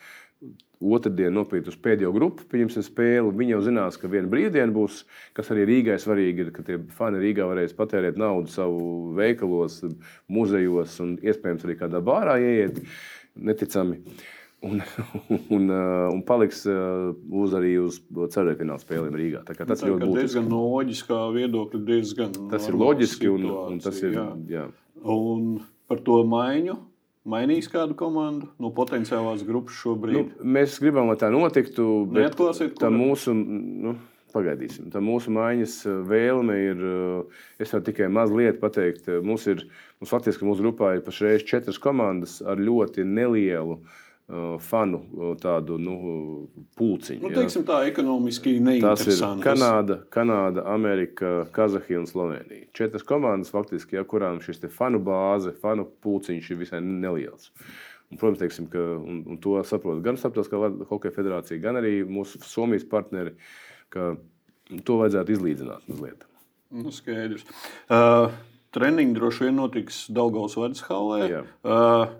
otrdien 0.80 1.34
nopīt 1.36 1.68
uz 1.68 1.76
pēdējo 1.80 2.10
grupu, 2.16 2.46
pieņemsim 2.50 2.86
spēli. 2.86 3.34
Viņi 3.36 3.56
jau 3.56 3.62
zinās, 3.68 4.00
ka 4.00 4.10
viena 4.12 4.30
brīvdiena 4.32 4.72
būs, 4.74 5.04
kas 5.36 5.52
arī 5.54 5.68
Rīgai 5.68 6.00
svarīgi 6.00 6.46
ir, 6.46 6.52
ka 6.56 6.64
tie 6.66 6.80
fani 6.96 7.20
Rīgā 7.22 7.46
varēs 7.50 7.76
patērēt 7.76 8.20
naudu 8.20 8.52
savu 8.52 8.82
veikalos, 9.18 9.82
muzejos 10.32 10.98
un 11.04 11.16
iespējams 11.20 11.68
arī 11.68 11.80
kādā 11.84 12.02
bārā 12.04 12.40
ieiet. 12.40 12.82
Neticami. 13.40 14.00
Uh, 14.00 14.28
un, 14.60 14.82
un, 15.48 15.68
uh, 15.68 16.12
un 16.12 16.22
paliks 16.26 16.64
uh, 16.68 17.10
uz 17.42 17.54
arī 17.56 17.74
uz 17.80 18.00
ceļu 18.34 18.56
fināla 18.60 18.82
spēlēm 18.82 19.16
Rīgā. 19.16 19.42
Tā 19.48 19.56
tas 19.64 19.84
ir 19.84 19.94
ļoti 19.94 20.10
diezgan 20.18 20.48
no 20.50 20.62
loģiskā 20.76 21.20
viedokļa. 21.36 21.82
Diezgan 21.88 22.36
tas 22.52 22.68
ir 22.68 22.78
loģiski 22.80 23.32
un, 23.32 23.48
un 23.74 23.82
tas 23.82 24.00
ir. 24.04 24.16
Jā. 24.18 24.26
Jā. 24.50 24.66
Un 25.00 25.60
par 25.90 26.02
to 26.06 26.20
maiņu. 26.28 26.76
Mainīs 27.30 27.70
kādu 27.70 27.94
komandu 27.98 28.48
no 28.58 28.72
potenciālās 28.74 29.44
grupas 29.46 29.78
šobrīd? 29.78 30.16
Nu, 30.18 30.50
mēs 30.58 30.80
gribam, 30.82 31.10
lai 31.12 31.18
tā 31.20 31.30
notiktu. 31.30 31.86
Tā 32.80 32.90
mūsu, 32.94 33.34
nu, 33.34 33.94
pagaidīsim. 34.34 34.90
Tā 34.90 35.02
mūsu 35.04 35.32
maiņas 35.36 35.78
uh, 35.86 36.02
vēlme 36.10 36.58
ir. 36.66 36.84
Es 37.62 37.74
varu 37.74 37.86
tikai 37.86 38.10
mazliet 38.12 38.60
pateikt. 38.62 39.08
Mums 39.22 39.46
ir, 39.52 39.64
mums 40.02 40.12
faktiski 40.12 40.48
mūsu 40.48 40.66
grupā 40.66 40.96
ir 40.98 41.06
pašreiz 41.06 41.46
četras 41.46 41.78
komandas 41.82 42.40
ar 42.42 42.58
ļoti 42.58 43.06
nelielu 43.06 43.80
Uh, 43.80 43.98
fanu 44.62 45.00
uh, 45.02 45.32
tādu 45.40 45.76
nu, 45.82 45.94
pulciņu. 46.78 47.22
Nu, 47.24 47.32
teiksim, 47.34 47.64
tā 47.66 47.80
ekonomiski 47.88 48.56
ir 48.58 48.68
Kanāda, 49.42 50.00
Kanāda, 50.14 50.64
Amerika, 50.70 51.46
Kazahija 51.54 52.02
un 52.02 52.06
Slovenija. 52.06 52.68
Četras 52.76 53.06
komandas, 53.06 53.50
faktiski, 53.54 53.98
ja, 53.98 54.04
kurām 54.06 54.38
šis 54.44 54.62
fanu 54.74 55.00
bāze, 55.02 55.54
fanu 55.62 55.88
pulciņš 56.04 56.50
ir 56.52 56.60
visai 56.62 56.82
neliels. 56.84 57.50
Un, 58.10 58.18
protams, 58.18 58.40
teiksim, 58.42 58.70
ka, 58.70 58.84
un, 58.98 59.22
un 59.30 59.42
to 59.42 59.56
saprot 59.66 60.02
gan 60.04 60.18
Starptautiskā 60.18 60.72
hokeja 60.90 61.14
federācija, 61.14 61.62
gan 61.62 61.78
arī 61.78 62.00
mūsu 62.06 62.42
Somijas 62.46 62.86
partneri, 62.90 63.36
ka 63.90 64.14
to 64.86 64.98
vajadzētu 65.02 65.36
izlīdzināt 65.36 65.90
mazliet. 65.90 66.26
Nu, 66.70 66.94
skaidrs. 66.94 67.42
Uh, 67.90 68.30
treniņi 68.74 69.14
droši 69.18 69.48
vien 69.48 69.58
notiks 69.58 70.04
Daugaus 70.14 70.54
Vadas 70.58 70.84
hallē. 70.86 71.42
Uh, 71.66 72.12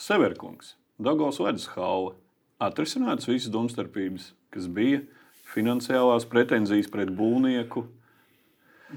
Severkungs. 0.00 0.77
Dagos 0.98 1.36
Vedas 1.38 1.68
haula 1.76 2.16
atrisināts 2.58 3.28
visas 3.30 3.52
domstarpības, 3.54 4.32
kas 4.50 4.64
bija 4.66 5.04
finansiālās 5.46 6.26
pretenzijas 6.26 6.90
pret 6.90 7.12
būvnieku. 7.14 7.84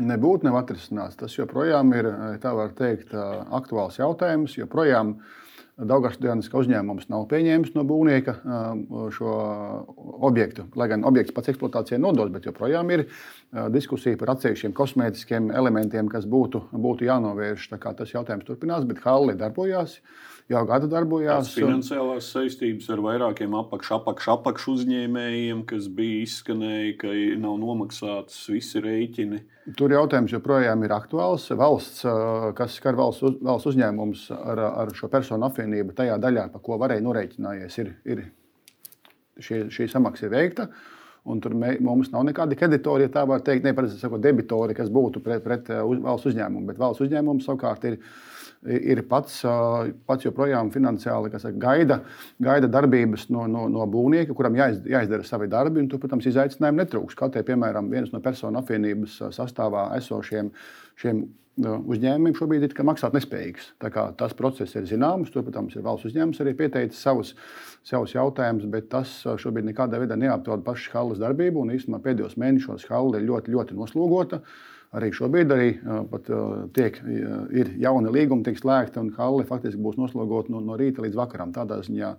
Nebūtu 0.02 0.48
nav 0.48 0.58
atrisināts. 0.64 1.20
Tas 1.20 1.36
joprojām 1.38 1.94
ir, 1.94 2.10
var 2.42 2.74
teikt, 2.74 3.14
aktuāls 3.14 4.00
jautājums. 4.02 4.58
Joprojām 4.58 5.20
Daugarsdienas 5.82 6.50
uzņēmums 6.54 7.08
nav 7.10 7.28
pieņēmis 7.30 7.76
no 7.78 7.86
būvnieka 7.88 8.34
šo 9.16 9.36
objektu. 10.28 10.66
Lai 10.78 10.90
gan 10.92 11.06
objekts 11.08 11.34
pats 11.38 11.54
eksploatācijai 11.54 12.02
nodots, 12.02 12.34
bet 12.34 12.50
joprojām 12.50 12.92
ir 12.94 13.06
diskusija 13.74 14.18
par 14.18 14.34
atsevišķiem 14.36 14.74
kosmētiskiem 14.78 15.54
elementiem, 15.54 16.10
kas 16.12 16.26
būtu, 16.30 16.66
būtu 16.74 17.08
jānovērš. 17.08 17.70
Tas 17.78 18.14
jautājums 18.14 18.50
turpinās, 18.50 18.90
bet 18.90 19.02
Halli 19.06 19.38
darbojās 19.40 20.00
jau 20.52 20.62
gadu 20.68 20.90
darbojās. 20.92 21.48
Tās 21.50 21.58
finansiālās 21.58 22.28
saistības 22.34 22.90
ar 22.94 23.02
vairākiem 23.06 23.56
apakš, 23.62 23.92
apakš, 23.98 24.28
apakš 24.36 24.68
uzņēmējiem, 24.74 25.64
kas 25.70 25.88
bija 25.96 26.22
izskanēja, 26.26 26.94
ka 27.02 27.16
nav 27.42 27.58
nomaksātas 27.62 28.38
visi 28.52 28.84
rēķini. 28.84 29.42
Tur 29.80 29.94
jautājums 29.96 30.34
joprojām 30.36 30.86
ir 30.86 30.96
aktuāls. 30.96 31.48
Valsts, 31.58 32.06
kas 32.58 32.78
skar 32.80 32.98
valsts, 33.00 33.26
uz, 33.28 33.38
valsts 33.46 33.72
uzņēmums 33.74 34.28
ar, 34.38 34.64
ar 34.84 34.96
šo 34.98 35.12
personu 35.12 35.48
apvienību, 35.50 35.96
tajā 35.98 36.18
daļā, 36.22 36.48
pa 36.54 36.64
ko 36.64 36.80
varēja 36.82 37.06
norēķinājies, 37.06 37.78
ir, 37.84 37.94
ir 38.10 38.26
šī, 39.42 39.68
šī 39.74 39.92
samaksa 39.92 40.28
ir 40.28 40.36
veikta. 40.36 40.72
Un 41.30 41.38
tur 41.38 41.54
mē, 41.54 41.76
mums 41.86 42.10
nav 42.10 42.24
nekādi 42.26 42.58
kreditori, 42.58 43.06
ja 43.06 43.12
tā 43.14 43.22
var 43.30 43.44
teikt, 43.46 43.62
nepareizi 43.68 44.00
sakot, 44.02 44.24
debitori, 44.24 44.74
kas 44.74 44.90
būtu 44.90 45.22
pret, 45.22 45.44
pret 45.46 45.68
uz, 45.70 46.00
valsts 46.02 46.32
uzņēmumu. 46.32 46.66
Bet 46.72 46.80
valsts 46.82 47.04
uzņēmums 47.06 47.46
savukārt 47.46 47.86
ir 47.92 48.00
ir 48.70 49.02
pats, 49.10 49.40
pats 50.06 50.26
joprojām 50.26 50.70
finansiāli 50.74 51.32
saka, 51.34 51.54
gaida, 51.58 52.00
gaida 52.42 52.70
darbības 52.72 53.28
no, 53.34 53.48
no, 53.50 53.68
no 53.72 53.88
būvnieka, 53.90 54.36
kuram 54.38 54.58
jāiz, 54.60 54.82
jāizdara 54.86 55.26
savi 55.26 55.50
darbi. 55.52 55.84
Tur, 55.90 56.02
protams, 56.04 56.28
izaicinājumi 56.30 56.84
netrūks. 56.84 57.18
Kaut 57.18 57.36
arī, 57.36 57.48
piemēram, 57.52 57.90
viens 57.92 58.14
no 58.14 58.22
personu 58.22 58.62
apvienības 58.62 59.18
sastāvā 59.38 59.90
esošiem 59.98 60.52
šiem 61.02 61.26
uzņēmumiem 61.60 62.36
šobrīd 62.38 62.66
ir 62.66 62.76
maksāt 62.88 63.16
nespējīgs. 63.16 63.72
Tas 64.18 64.36
process 64.38 64.76
ir 64.76 64.88
zināms. 64.90 65.32
Tur, 65.34 65.44
protams, 65.44 65.76
ir 65.76 65.86
valsts 65.86 66.10
uzņēmums 66.10 66.42
arī 66.44 66.54
pieteicis 66.58 67.02
savus, 67.02 67.34
savus 67.84 68.16
jautājumus, 68.16 68.70
bet 68.72 68.90
tas 68.92 69.22
šobrīd 69.26 69.68
nekādā 69.68 70.00
veidā 70.02 70.18
neapdraud 70.20 70.64
pašu 70.66 70.94
halas 70.96 71.22
darbību. 71.22 71.66
Un 71.66 71.76
īstenībā 71.76 72.02
pēdējos 72.06 72.38
mēnešos 72.40 72.88
hala 72.92 73.20
ir 73.20 73.28
ļoti, 73.28 73.56
ļoti 73.56 73.78
noslogota. 73.78 74.42
Arī 74.92 75.08
šobrīd 75.16 75.52
arī, 75.56 75.68
pat, 76.12 76.26
tiek, 76.76 76.98
ir 77.56 77.70
jauni 77.80 78.12
līgumi, 78.12 78.44
tiek 78.44 78.58
slēgti, 78.60 79.00
un 79.00 79.14
Halle 79.16 79.46
faktiski 79.48 79.80
būs 79.80 79.96
noslogota 79.96 80.52
no, 80.52 80.60
no 80.60 80.76
rīta 80.80 81.06
līdz 81.06 81.16
vakaram. 81.16 81.54
Tādā 81.56 81.78
ziņā 81.86 82.10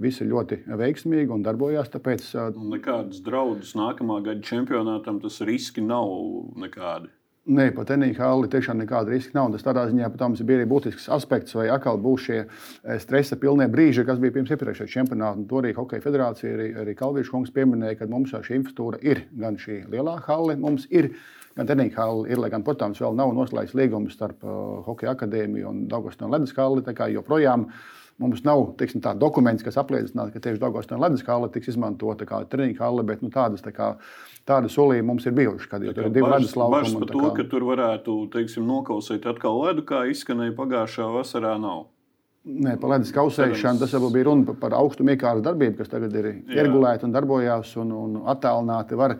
viss 0.00 0.22
ir 0.24 0.30
ļoti 0.30 0.62
veiksmīgi 0.80 1.36
un 1.36 1.44
darbojās. 1.44 1.92
Tāpēc, 1.92 2.30
Nekādas 2.72 3.20
draudus 3.24 3.74
nākamā 3.76 4.22
gada 4.24 4.40
čempionātam 4.48 5.20
tas 5.20 5.42
riski 5.44 5.84
nav 5.84 6.08
nekādi. 6.56 7.12
Nē, 7.46 7.68
pat 7.70 7.92
NHL 7.94 8.48
tiešām 8.50 8.80
nekāda 8.82 9.12
riska 9.12 9.36
nav. 9.36 9.52
Tas 9.54 9.62
tādā 9.62 9.84
ziņā, 9.86 10.08
protams, 10.10 10.40
bija 10.42 10.58
arī 10.58 10.64
būtisks 10.66 11.04
aspekts, 11.14 11.54
vai 11.54 11.68
atkal 11.70 12.00
būs 12.02 12.24
šie 12.24 12.38
stresa 13.04 13.38
pilnie 13.38 13.68
brīži, 13.70 14.02
kas 14.08 14.18
bija 14.18 14.34
pirms 14.34 14.50
iepriekšējā 14.50 14.90
čempionāta. 14.90 15.44
To 15.46 15.60
arī 15.60 15.70
Hokeja 15.76 16.02
federācija, 16.02 16.56
arī, 16.56 16.66
arī 16.82 16.96
Kalvīša 16.98 17.30
kungs 17.30 17.54
pieminēja, 17.54 18.00
ka 18.00 18.08
mums 18.10 18.34
šī 18.34 18.58
infrastruktūra 18.58 18.98
ir 18.98 19.22
gan 19.38 19.60
šī 19.62 19.84
lielā 19.92 20.16
hale, 20.26 20.56
mums 20.58 20.88
ir 20.90 21.12
gan 21.54 21.70
Tenīka 21.70 22.02
hale, 22.02 22.26
ir, 22.34 22.42
lai 22.42 22.50
gan, 22.50 22.66
protams, 22.66 22.98
vēl 23.04 23.14
nav 23.14 23.30
noslēgts 23.38 23.78
līgums 23.78 24.18
starp 24.18 24.42
uh, 24.42 24.82
Hokeja 24.88 25.14
akadēmiju 25.14 25.70
un 25.70 25.84
Daugostonu 25.92 26.34
ledus 26.34 26.56
hali. 26.58 26.82
Joprojām 27.14 27.68
Mums 28.22 28.40
nav 28.46 28.62
teiksim, 28.80 29.02
tā, 29.04 29.12
dokuments, 29.18 29.64
kas 29.64 29.76
apliecinātu, 29.76 30.32
ka 30.32 30.40
tieši 30.46 30.60
Dārgājas 30.62 30.88
ledus 30.96 31.24
hala 31.26 31.50
tiks 31.52 31.68
izmantota 31.74 32.24
kā 32.28 32.38
treniņa 32.48 32.80
hala, 32.80 33.04
bet 33.04 33.20
nu, 33.20 33.28
tādas, 33.34 33.60
tā 33.64 33.74
kā, 33.76 33.90
tādas 34.48 34.72
solījumi 34.72 35.10
mums 35.10 35.26
ir 35.28 35.34
bijuši. 35.36 35.68
Kad 35.68 35.84
ir 35.84 36.00
divi 36.14 36.24
ledus 36.24 36.56
laukumi. 36.56 37.02
Par 37.02 37.12
to, 37.12 37.24
kā... 37.26 37.34
ka 37.42 37.48
tur 37.50 37.66
varētu 37.68 38.16
teiksim, 38.32 38.64
nokausēt 38.70 39.28
atkal 39.28 39.60
ledu, 39.66 39.84
kā 39.84 40.06
izskanēja 40.08 40.56
pagājušā 40.56 41.10
vasarā, 41.18 41.58
nav. 41.60 41.84
Nē, 42.46 42.76
par 42.78 42.92
ledus 42.92 43.10
kausēšanu 43.10 43.80
tas 43.80 43.90
jau 43.90 44.06
bija 44.14 44.28
runa 44.28 44.52
par 44.60 44.74
augstu 44.78 45.02
iekārtas 45.02 45.42
darbību, 45.42 45.80
kas 45.80 45.90
tagad 45.90 46.12
ir 46.14 46.28
ieregulēta 46.30 47.02
un 47.08 47.14
darbojās 47.14 47.72
un, 47.82 47.90
un 47.90 48.12
attālināti. 48.30 48.94
Var 49.00 49.16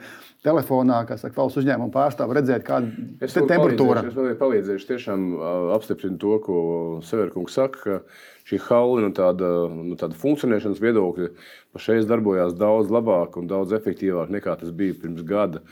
telefonā, 0.46 1.00
kas 1.08 1.24
saka, 1.24 1.34
valsts 1.40 1.58
uzņēmuma 1.58 1.90
pārstāvja 1.90 2.36
redzēt, 2.38 2.62
kāda 2.68 2.86
ir 3.18 3.34
temperatūra. 3.50 4.04
Es 4.06 4.14
vēl 4.14 4.38
palīdzēšu, 4.38 4.88
tiešām 4.92 5.26
apstiprinu 5.74 6.20
to, 6.22 6.36
ko 6.46 6.60
Severkungs 7.08 7.58
saka. 7.58 7.98
Šī 8.46 8.60
haula 8.68 9.08
no 9.08 9.10
tāda, 9.10 9.50
no 9.74 9.98
tāda 9.98 10.14
funkcionēšanas 10.22 10.78
viedokļa 10.84 11.32
pašreiz 11.74 12.06
darbojās 12.06 12.54
daudz 12.54 12.94
labāk 12.94 13.40
un 13.40 13.50
daudz 13.50 13.74
efektīvāk 13.74 14.30
nekā 14.38 14.54
tas 14.62 14.70
bija 14.70 14.94
pirms 15.02 15.26
gada. 15.26 15.64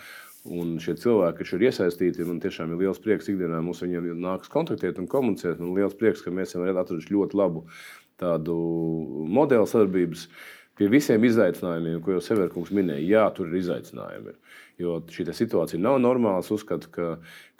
Un 0.45 0.75
šie 0.83 0.93
cilvēki, 1.01 1.39
kas 1.41 1.53
ir 1.57 1.63
iesaistīti, 1.65 2.25
man 2.29 2.41
tiešām 2.43 2.75
ir 2.75 2.83
liels 2.83 2.99
prieks 3.01 3.31
ikdienā 3.33 3.63
mums 3.65 3.81
viņiem 3.81 4.11
nākas 4.21 4.53
kontaktēt 4.53 4.99
un 5.01 5.09
komunicēt. 5.09 5.57
Man 5.57 5.73
liels 5.73 5.97
prieks, 5.97 6.21
ka 6.21 6.33
mēs 6.35 6.53
esam 6.53 6.67
atraduši 6.69 7.15
ļoti 7.15 7.39
labu 7.41 7.65
tādu 8.21 8.57
modeli 9.33 9.65
sadarbības 9.67 10.27
pie 10.77 10.91
visiem 10.91 11.25
izaicinājumiem, 11.25 12.03
ko 12.05 12.17
jau 12.17 12.21
Severkungs 12.27 12.75
minēja. 12.75 13.07
Jā, 13.09 13.25
tur 13.33 13.49
ir 13.49 13.61
izaicinājumi. 13.63 14.35
Jo 14.83 14.99
šī 15.09 15.29
situācija 15.31 15.81
nav 15.81 16.01
normāla. 16.03 16.43
Es 16.43 16.51
uzskatu, 16.53 16.91
ka, 16.93 17.11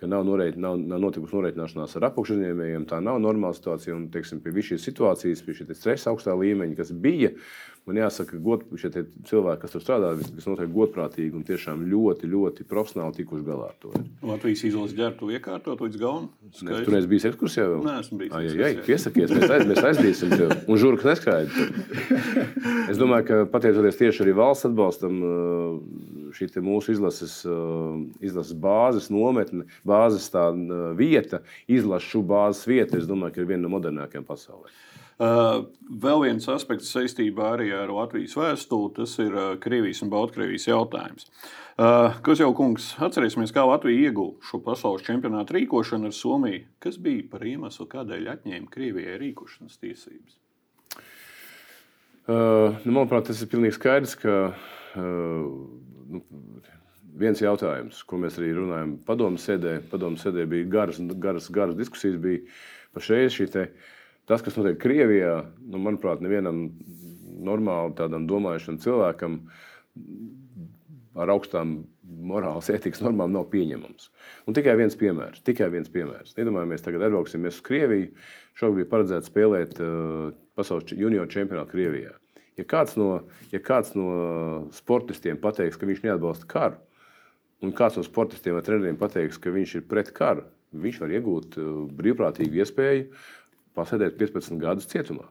ka 0.01 0.11
nav, 0.11 0.27
noreit, 0.27 0.59
nav, 0.61 0.77
nav 0.83 1.01
notikusi 1.07 1.39
norēķināšanās 1.39 1.95
ar 1.97 2.09
apakšuzņēmējiem. 2.11 2.89
Tā 2.91 2.99
nav 3.07 3.21
normāla 3.23 3.57
situācija. 3.57 3.95
Un, 3.97 4.09
teiksim, 4.13 4.43
pie 4.45 4.67
šīs 4.67 4.85
situācijas, 4.91 5.45
pie 5.47 5.55
šī 5.61 5.69
stresa 5.73 6.11
augstā 6.13 6.35
līmeņa, 6.37 6.77
kas 6.81 6.91
bija, 7.07 7.33
Man 7.85 7.99
jāsaka, 8.01 8.39
ka 8.41 8.79
šie 8.81 9.03
cilvēki, 9.29 9.61
kas 9.61 9.75
tur 9.75 9.83
strādā, 9.83 10.15
kas 10.17 10.47
notiek 10.49 10.71
godprātīgi 10.73 11.37
un 11.37 11.43
tiešām 11.45 11.83
ļoti, 11.91 12.31
ļoti 12.33 12.65
profesionāli 12.69 13.19
tikuši 13.19 13.45
galā 13.45 13.67
ar 13.69 13.75
to. 13.83 13.93
Latvijas 14.25 14.63
izlases 14.71 14.97
ģērbtu 14.97 15.29
iekārtot 15.37 15.83
līdz 15.85 15.99
galam. 16.01 16.31
Tur 16.63 16.97
es 16.97 17.09
biju 17.11 17.29
ekskursijā 17.29 17.67
vēl. 17.69 17.83
Nē, 17.85 17.97
esmu 18.01 18.21
bijis. 18.23 18.33
Ai, 18.39 18.47
ai, 18.49 18.63
ai, 18.71 18.87
piesakies, 18.87 19.35
mēs, 19.37 19.53
aiz, 19.53 19.67
mēs 19.69 19.83
aizdīsim 19.91 20.33
tev. 20.33 20.55
Un 20.65 20.81
žurka 20.81 21.11
neskraida. 21.11 21.53
Es 22.85 22.99
domāju, 23.01 23.25
ka 23.29 23.37
pateicoties 23.49 23.97
tieši 23.97 24.23
arī 24.25 24.35
valsts 24.37 24.67
atbalstam, 24.69 25.21
šī 26.37 26.49
mūsu 26.65 26.93
izlases, 26.93 27.37
izlases 28.25 28.57
bāzes 28.61 29.11
nometne, 29.13 29.65
bāzes 29.89 30.27
tā 30.33 30.51
vieta, 30.97 31.41
izlašu 31.69 32.25
bāzes 32.29 32.65
vieta, 32.69 33.01
es 33.01 33.09
domāju, 33.09 33.37
ka 33.37 33.45
ir 33.45 33.49
viena 33.53 33.65
no 33.65 33.73
modernākajām 33.77 34.27
pasaulē. 34.29 34.73
Uh, 35.15 35.69
vēl 36.03 36.25
viens 36.25 36.47
aspekts 36.51 36.89
saistībā 36.91 37.53
arī 37.55 37.69
ar 37.71 37.93
Latvijas 37.95 38.33
vēstuli, 38.35 38.89
tas 38.97 39.13
ir 39.23 39.31
uh, 39.31 39.53
Krievijas 39.63 40.03
un 40.03 40.11
Baltkrievijas 40.11 40.67
jautājums. 40.67 41.29
Uh, 41.79 42.17
kas 42.27 42.43
jau 42.43 42.49
kungs, 42.59 42.89
atcerēsimies, 42.99 43.53
kā 43.55 43.63
Latvija 43.63 44.09
ieguva 44.09 44.43
šo 44.43 44.59
pasaules 44.67 45.07
čempionātu 45.07 45.55
rīkošanu 45.55 46.11
ar 46.11 46.17
Somiju. 46.19 46.65
Kas 46.83 46.99
bija 46.99 47.29
par 47.31 47.47
iemeslu, 47.47 47.87
kādēļ 47.95 48.27
atņēma 48.35 48.75
Krievijai 48.75 49.15
rīkošanas 49.23 49.79
tiesības? 49.85 50.35
Uh, 52.27 52.75
nu, 52.83 52.97
manuprāt, 52.97 53.29
tas 53.31 53.39
ir 53.45 53.55
pilnīgi 53.55 53.79
skaidrs, 53.79 54.19
ka 54.19 54.37
uh, 54.51 55.49
nu, 56.11 56.25
viens 57.23 57.39
jautājums, 57.39 58.03
ko 58.03 58.19
mēs 58.19 58.43
arī 58.43 58.51
runājam, 58.59 58.99
padomu 59.07 59.39
sēdē, 59.39 59.79
padomu 59.95 60.19
sēdē 60.19 60.51
bija 60.51 60.73
garas, 60.81 60.99
garas, 61.23 61.53
garas 61.55 61.79
diskusijas, 61.79 62.19
bija 62.19 62.49
par 62.91 63.13
šeit 63.13 63.39
šī 63.39 63.53
te. 63.55 63.69
Uh, 63.71 63.93
Tas, 64.29 64.41
kas 64.45 64.57
notiek 64.57 64.79
Krievijā, 64.81 65.43
nu, 65.69 65.81
manuprāt, 65.85 66.23
nevienam 66.25 66.67
normāli 67.45 67.97
tādam 67.99 68.25
domājušam 68.29 68.79
cilvēkam 68.81 69.43
ar 71.15 71.31
augstām 71.35 71.77
morāles 72.25 72.71
ētikas 72.73 73.03
normām 73.05 73.33
nav 73.35 73.47
pieņemams. 73.53 74.09
Un 74.49 74.57
tikai 74.57 74.75
viens 74.81 74.97
piemērs. 74.99 75.43
Tikai 75.47 75.69
viens 75.73 75.91
piemērs. 75.93 76.35
Iedomājamies, 76.39 76.83
tagad 76.85 77.05
aizbrauksimies 77.07 77.59
uz 77.59 77.67
Krieviju. 77.67 78.11
Šogad 78.59 78.81
bija 78.81 78.91
paredzēts 78.91 79.31
spēlēt 79.31 79.79
uh, 79.83 80.33
pasaules 80.59 80.95
junior 80.97 81.29
čempionātu 81.31 81.75
Krievijā. 81.75 82.17
Ja 82.59 82.67
kāds, 82.71 82.95
no, 82.99 83.25
ja 83.51 83.61
kāds 83.63 83.95
no 83.99 84.09
sportistiem 84.75 85.41
pateiks, 85.43 85.79
ka 85.79 85.89
viņš 85.91 86.05
neatbalsta 86.05 86.47
karu, 86.51 86.79
un 87.67 87.73
kāds 87.75 87.99
no 87.99 88.05
sportistiem 88.07 88.55
vai 88.55 88.63
treneriem 88.67 88.99
pateiks, 89.01 89.41
ka 89.43 89.51
viņš 89.55 89.81
ir 89.81 89.89
pret 89.91 90.13
karu, 90.15 90.45
viņš 90.85 91.01
var 91.03 91.15
iegūt 91.19 91.59
uh, 91.59 91.73
brīvprātīgu 91.99 92.63
iespēju 92.63 93.09
pasēdēt 93.77 94.19
15 94.21 94.61
gadus 94.63 94.89
cietumā. 94.91 95.27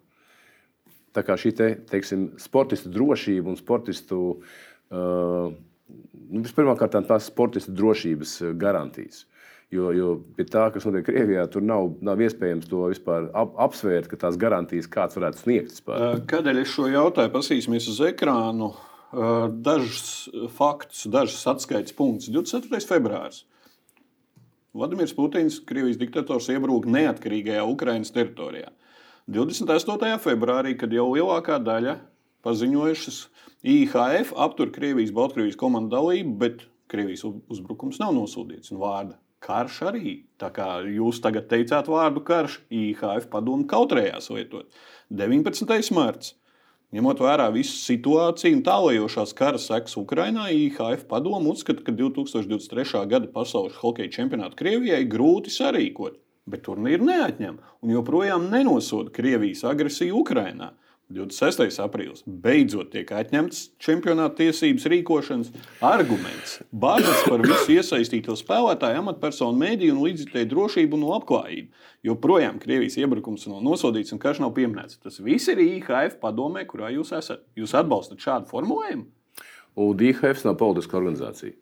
Tā 1.14 1.22
kā 1.26 1.38
šī 1.38 1.52
te, 1.58 1.68
teiksim, 1.92 2.32
sportistu 2.42 2.90
drošība 2.94 3.52
un 3.52 3.60
sportistu, 3.60 4.20
uh, 4.34 5.52
nu, 6.34 6.42
pirmkārt, 6.58 6.98
tās 7.06 7.30
sportistu 7.30 7.76
drošības 7.78 8.40
uh, 8.42 8.56
garantijas. 8.58 9.28
Jo, 9.74 9.90
jo 9.94 10.10
pie 10.38 10.46
tā, 10.46 10.68
kas 10.74 10.86
notiek 10.86 11.06
Krievijā, 11.08 11.48
tur 11.50 11.64
nav, 11.66 11.96
nav 12.06 12.22
iespējams 12.22 12.68
to 12.70 12.84
vispār 12.92 13.30
ap, 13.38 13.56
apsvērt, 13.68 14.10
ka 14.10 14.20
tās 14.26 14.38
garantijas 14.42 14.90
kāds 14.92 15.18
varētu 15.18 15.42
sniegt. 15.42 15.78
Vispār. 15.78 16.02
Uh, 16.02 16.26
kādēļ 16.30 16.62
es 16.62 16.74
šo 16.74 16.90
jautāju? 16.94 17.34
Pasīsimies 17.34 17.90
uz 17.94 18.02
ekrānu. 18.10 18.74
Uh, 19.14 19.48
dažus 19.54 20.30
faktus, 20.58 21.06
dažus 21.14 21.42
atskaites 21.50 21.94
punktus. 21.94 22.32
24. 22.34 22.82
februāris. 22.90 23.44
Vladimirs 24.74 25.14
Putins, 25.14 25.60
Krievijas 25.70 26.00
diktators, 26.02 26.50
iebruka 26.50 26.90
neatkarīgajā 26.90 27.62
Ukraiņas 27.70 28.14
teritorijā. 28.16 28.72
28. 29.30 30.18
februārī, 30.24 30.74
kad 30.80 30.92
jau 30.92 31.12
lielākā 31.14 31.60
daļa 31.64 32.00
paziņojušas, 32.44 33.20
IHF 33.64 34.34
aptur 34.46 34.74
Krievijas-Baltkrievijas 34.76 35.60
komandu 35.60 35.94
dalību, 35.94 36.34
bet 36.42 36.66
Krievijas 36.92 37.24
uzbrukums 37.24 38.02
nav 38.02 38.16
nosūtīts. 38.18 38.74
Vārda 38.76 39.16
karš 39.44 39.80
arī. 39.92 40.14
Tā 40.42 40.50
kā 40.56 40.68
jūs 40.90 41.22
tagad 41.24 41.48
teicāt 41.52 41.88
vārdu 41.92 42.24
karš, 42.26 42.60
IHF 42.74 43.30
padomu 43.32 43.68
kautrējās 43.70 44.32
lietot. 44.34 44.72
19. 45.14 45.94
marts. 45.96 46.34
Ņemot 46.94 47.24
vērā 47.26 47.48
visu 47.50 47.74
situāciju 47.74 48.60
un 48.60 48.60
tālajošās 48.68 49.32
kara 49.34 49.58
sekas 49.58 49.96
Ukrajinā, 49.98 50.52
IHF 50.54 51.08
padomu 51.10 51.56
uzskata, 51.56 51.82
ka 51.82 51.96
2023. 51.98 53.02
gada 53.10 53.30
pasaules 53.34 53.80
hokeja 53.82 54.12
čempionātu 54.14 54.60
Krievijai 54.60 55.08
grūti 55.10 55.50
sarīkot, 55.56 56.20
bet 56.46 56.62
turnīru 56.68 57.08
neatņem 57.08 57.58
un 57.58 57.96
joprojām 57.96 58.46
nenosoda 58.52 59.10
Krievijas 59.16 59.66
agresiju 59.66 60.20
Ukrajinā. 60.22 60.70
26. 61.12 61.80
aprīlis 61.84 62.24
beidzot 62.26 62.90
tiek 62.94 63.10
atņemts 63.12 63.60
čempionāta 63.84 64.40
tiesības 64.40 64.86
rīkošanas 64.94 65.52
arguments. 65.84 66.56
Bāžas 66.72 67.26
par 67.28 67.44
visu 67.44 67.76
iesaistīto 67.76 68.36
spēlētāju, 68.40 69.02
amatpersonu, 69.04 69.60
mēdīju 69.60 69.98
un 69.98 70.04
līdzjutēju 70.08 70.50
drošību 70.54 70.98
un 70.98 71.06
labklājību. 71.12 71.84
Joprojām 72.08 72.62
Krievijas 72.64 72.98
iebrukums 73.02 73.46
nav 73.52 73.62
nosodīts 73.66 74.16
un 74.16 74.22
karš 74.24 74.42
nav 74.46 74.56
pieminēts. 74.58 75.02
Tas 75.04 75.20
viss 75.24 75.52
ir 75.52 75.62
IHF 75.64 76.18
padomē, 76.24 76.66
kurā 76.70 76.94
jūs 76.96 77.14
esat. 77.20 77.44
Jūs 77.60 77.76
atbalstat 77.78 78.24
šādu 78.24 78.50
formulējumu? 78.50 79.06
Un 79.84 80.08
IHF 80.08 80.48
nav 80.48 80.58
politiska 80.62 80.98
organizācija. 81.00 81.58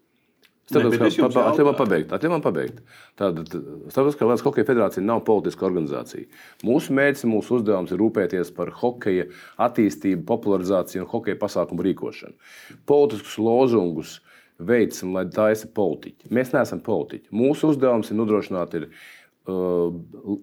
Atļauj 0.80 1.68
man 1.68 1.78
pabeigt. 1.78 2.16
Pabeigt. 2.46 2.82
Tātad 3.20 3.52
Starptautiskā 3.52 4.28
Latvijas 4.28 4.46
Hokeja 4.48 4.68
Federācija 4.70 5.06
nav 5.06 5.24
politiska 5.28 5.68
organizācija. 5.68 6.28
Mūsu 6.68 6.96
mērķis, 6.98 7.28
mūsu 7.30 7.60
uzdevums 7.60 7.94
ir 7.94 8.02
rūpēties 8.02 8.54
par 8.58 8.74
hokeja 8.82 9.28
attīstību, 9.62 10.24
popularizāciju 10.30 11.06
un 11.06 11.10
hokeja 11.12 11.40
pasākumu 11.42 11.86
rīkošanu. 11.90 12.54
Politiskus 12.90 13.40
lozungus 13.42 14.20
veicam, 14.62 15.16
lai 15.18 15.26
taisa 15.34 15.70
politiķi. 15.74 16.30
Mēs 16.34 16.54
neesam 16.56 16.82
politiķi. 16.86 17.32
Mūsu 17.36 17.74
uzdevums 17.74 18.12
ir 18.12 18.20
nodrošināt 18.20 18.78
ir, 18.80 18.88
uh, 19.50 19.92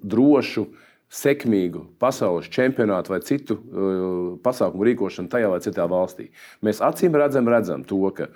drošu, 0.02 0.68
sekmīgu 1.08 1.86
pasaules 2.02 2.50
čempionātu 2.52 3.14
vai 3.14 3.22
citu 3.24 3.56
uh, 3.56 4.00
pasākumu 4.44 4.84
rīkošanu 4.90 5.30
tajā 5.32 5.48
vai 5.54 5.60
citā 5.64 5.86
valstī. 5.88 6.28
Mēs 6.64 6.82
acīm 6.84 7.16
redzam, 7.16 7.48
redzam 7.48 7.84
to, 7.88 8.02
ka 8.12 8.28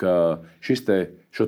ka 0.00 0.14
šis 0.64 0.84
te, 0.86 0.98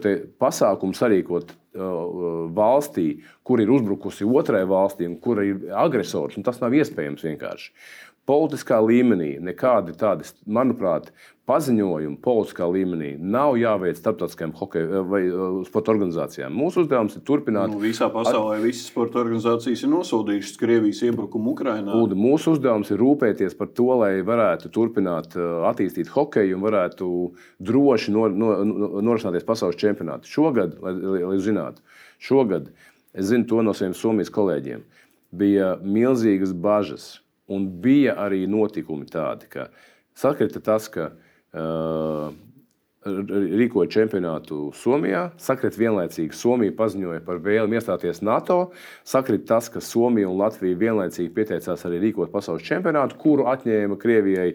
te 0.05 0.15
pasākumu 0.41 0.97
sarīkot 0.97 1.53
uh, 1.53 2.49
valstī, 2.55 3.09
kur 3.47 3.63
ir 3.63 3.73
uzbrukusi 3.73 4.29
otrai 4.29 4.63
valstī 4.69 5.09
un 5.09 5.19
kur 5.23 5.43
ir 5.45 5.69
agresors, 5.85 6.39
tas 6.47 6.61
nav 6.63 6.77
iespējams 6.77 7.25
vienkārši. 7.27 7.73
Politiskā 8.23 8.77
līmenī 8.79 9.33
nekādi 9.43 9.97
tādi, 9.99 10.29
manuprāt, 10.47 11.09
paziņojumi 11.51 12.21
politiskā 12.23 12.69
līmenī 12.71 13.17
nav 13.19 13.57
jāveic 13.59 13.99
starptautiskajām 13.99 14.53
hokeja 14.61 15.01
vai 15.11 15.23
uh, 15.27 15.57
sporta 15.67 15.91
organizācijām. 15.91 16.55
Mūsu 16.55 16.85
uzdevums 16.85 17.17
ir 17.19 17.25
turpināt. 17.27 17.73
Nu, 17.73 17.81
visā 17.83 18.07
pasaulē 18.15 18.61
ar... 18.61 18.63
visas 18.63 18.87
sporta 18.93 19.19
organizācijas 19.25 19.83
ir 19.83 19.91
nosodījušas 19.91 20.61
Krievijas 20.61 21.03
iebrukumu 21.09 21.57
Ukrajinā. 21.57 21.97
Un 21.99 22.15
mūsu 22.19 22.55
uzdevums 22.55 22.93
ir 22.95 23.03
rūpēties 23.03 23.59
par 23.59 23.73
to, 23.75 23.89
lai 24.05 24.13
varētu 24.27 24.71
turpināt 24.77 25.35
uh, 25.35 25.67
attīstīt 25.73 26.13
hokeju 26.15 26.61
un 26.61 26.63
varētu 26.69 27.11
droši 27.73 28.15
nor, 28.15 28.39
nor, 28.39 28.63
norisināties 29.03 29.49
pasaules 29.49 29.81
čempionātā. 29.83 30.31
Šogad, 30.31 30.79
lai, 30.85 30.95
lai 31.27 31.41
zinātu, 31.43 31.83
šogad 32.23 32.71
es 33.19 33.33
zinu 33.33 33.51
to 33.51 33.67
no 33.67 33.75
saviem 33.75 33.99
Somijas 33.99 34.31
kolēģiem, 34.33 34.87
bija 35.35 35.75
milzīgas 35.83 36.55
bažas 36.55 37.17
Un 37.51 37.67
bija 37.83 38.15
arī 38.23 38.45
notikumi 38.47 39.09
tādi, 39.11 39.49
ka 39.51 39.67
sakrita 40.15 40.63
tas, 40.63 40.87
ka 40.93 41.09
uh, 41.11 42.31
rīkoja 43.05 43.91
čempionātu 43.91 44.71
Somijā. 44.79 45.31
Sakrit 45.41 45.77
vienlaicīgi 45.79 46.37
Somija 46.37 46.75
paziņoja 46.79 47.23
par 47.27 47.43
vēlmi 47.43 47.79
iestāties 47.79 48.23
NATO. 48.23 48.71
Sakrit 49.05 49.47
tas, 49.49 49.71
ka 49.73 49.83
Somija 49.83 50.31
un 50.31 50.39
Latvija 50.39 50.79
vienlaicīgi 50.79 51.33
pieteicās 51.35 51.85
arī 51.89 52.03
rīkot 52.07 52.33
pasaules 52.33 52.67
čempionātu, 52.67 53.19
kuru 53.19 53.49
atņēma 53.53 53.99
Krievijai 54.01 54.55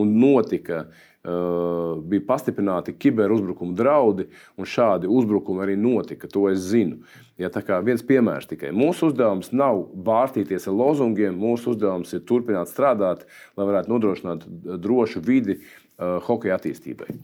un 0.00 0.16
notika. 0.20 0.86
Uh, 1.26 1.96
bija 2.06 2.22
pastiprināti 2.22 2.92
kiberuzbrukumu 3.02 3.74
draudi, 3.74 4.28
un 4.54 4.68
šādi 4.70 5.10
uzbrukumi 5.10 5.64
arī 5.64 5.74
notika. 5.74 6.30
To 6.30 6.44
es 6.46 6.60
zinu. 6.68 7.00
Ja, 7.34 7.50
viens 7.82 8.06
piemērs 8.06 8.46
tikai. 8.46 8.70
Mūsu 8.70 9.10
uzdevums 9.10 9.50
nav 9.50 9.88
bārtīties 10.06 10.70
ar 10.70 10.78
lozungiem, 10.78 11.34
mūsu 11.34 11.74
uzdevums 11.74 12.14
ir 12.14 12.22
turpināt 12.30 12.70
strādāt, 12.70 13.26
lai 13.58 13.66
varētu 13.66 13.90
nodrošināt 13.90 14.46
drošu 14.78 15.24
vidi 15.26 15.58
uh, 15.58 16.22
hokeja 16.28 16.60
attīstībai. 16.60 17.16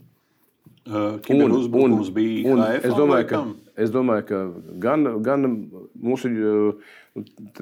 Kiberuzbrukums 0.83 2.09
bija 2.11 2.51
un, 2.51 2.61
es, 2.75 2.91
domāju, 2.91 3.27
ka, 3.29 3.41
es 3.79 3.91
domāju, 3.93 4.25
ka 4.27 4.39
gan, 4.83 5.07
gan 5.23 5.47
mūsu 5.95 6.31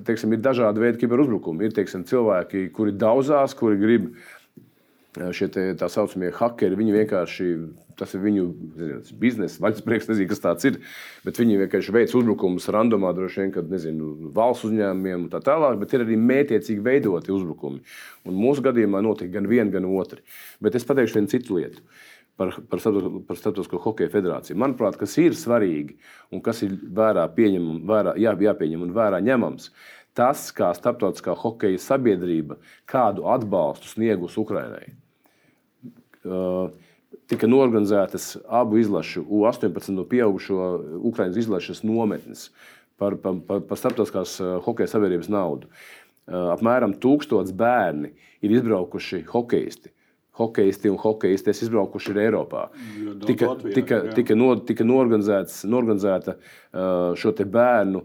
teiksim, 0.07 0.33
ir 0.33 0.41
dažādi 0.41 0.81
veidi 0.81 1.03
kiberuzbrukumi. 1.03 1.67
Ir 1.67 1.75
teiksim, 1.77 2.05
cilvēki, 2.09 2.69
kuri 2.73 2.95
daudzās, 2.97 3.53
kuri 3.57 3.77
grib 3.81 4.09
šie 5.35 5.51
te, 5.53 5.67
tā 5.77 5.91
saucamie 5.91 6.31
hackeri. 6.33 6.79
Viņi 6.79 6.97
vienkārši 6.97 7.47
tas 7.99 8.15
ir 8.17 8.23
viņu 8.23 8.43
nezinu, 8.79 9.17
biznesa, 9.21 9.61
vaļasprieks, 9.61 10.07
nezinu, 10.09 10.29
kas 10.31 10.41
tas 10.41 10.65
ir. 10.65 10.79
Bet 11.27 11.37
viņi 11.37 11.59
vienkārši 11.61 11.93
veic 11.93 12.15
uzbrukumus 12.17 12.69
randomā, 12.73 13.11
droši 13.13 13.43
vien, 13.43 13.51
kad 13.53 13.69
nezinu, 13.69 14.31
valsts 14.33 14.65
uzņēmumiem 14.71 15.27
un 15.27 15.33
tā 15.33 15.43
tālāk. 15.45 15.77
Bet 15.83 15.93
ir 15.93 16.07
arī 16.07 16.17
mētiecīgi 16.17 16.81
veidoti 16.87 17.35
uzbrukumi. 17.35 17.83
Un 18.25 18.39
mūsu 18.39 18.65
gadījumā 18.65 19.03
notika 19.05 19.35
gan 19.37 19.51
viena, 19.51 19.69
gan 19.75 19.85
otra. 19.91 20.23
Bet 20.63 20.79
es 20.79 20.87
pateikšu 20.89 21.19
vienu 21.19 21.29
citu 21.35 21.59
lietu. 21.59 21.83
Uh, 21.83 22.07
par, 22.41 22.53
par, 22.69 22.81
par 23.27 23.37
Startautisko 23.37 23.79
hokeja 23.85 24.11
federāciju. 24.11 24.57
Manuprāt, 24.59 24.97
kas 24.99 25.13
ir 25.21 25.37
svarīgi 25.37 25.97
un 26.33 26.41
kas 26.43 26.63
ir 26.65 26.73
vērā, 26.97 27.27
pieņemam, 27.35 27.81
vērā 27.89 28.15
jā, 28.21 28.33
jāpieņem 28.47 28.85
un 28.87 28.93
vērā 28.95 29.21
ņemams, 29.25 29.69
tas, 30.17 30.47
kā 30.55 30.71
Startautiskā 30.75 31.35
hokeja 31.37 31.81
sabiedrība 31.81 32.57
kādu 32.89 33.27
atbalstu 33.31 33.91
sniegus 33.93 34.39
Ukrainai. 34.41 34.95
Uh, 36.21 36.73
tika 37.31 37.49
norganizētas 37.49 38.35
abu 38.45 38.81
izlašu, 38.81 39.23
U-18 39.25 39.95
no 39.95 40.05
pieaugušo 40.09 40.59
Ukraiņas 41.11 41.39
izlases 41.41 41.81
nometnes 41.85 42.49
par, 43.01 43.17
par, 43.21 43.39
par, 43.47 43.63
par 43.69 43.79
Startautiskās 43.79 44.37
uh, 44.41 44.57
hokeja 44.65 44.91
sabiedrības 44.95 45.31
naudu. 45.33 45.69
Uh, 45.69 46.51
apmēram 46.55 46.97
tūkstots 47.01 47.53
bērni 47.57 48.13
ir 48.41 48.53
izbraukuši 48.57 49.25
hokeisti 49.29 49.93
hokeisti 50.39 50.89
un 50.91 50.97
hokeistes 51.01 51.61
izbraukuši 51.65 52.13
ir 52.13 52.21
Eiropā. 52.27 52.67
Tika, 53.27 53.51
Latvijā, 53.51 53.73
tika, 53.75 54.01
tika, 54.15 54.37
no, 54.37 54.53
tika 54.67 54.87
norganizēta 54.87 56.37
šo 57.19 57.33
bērnu 57.57 58.03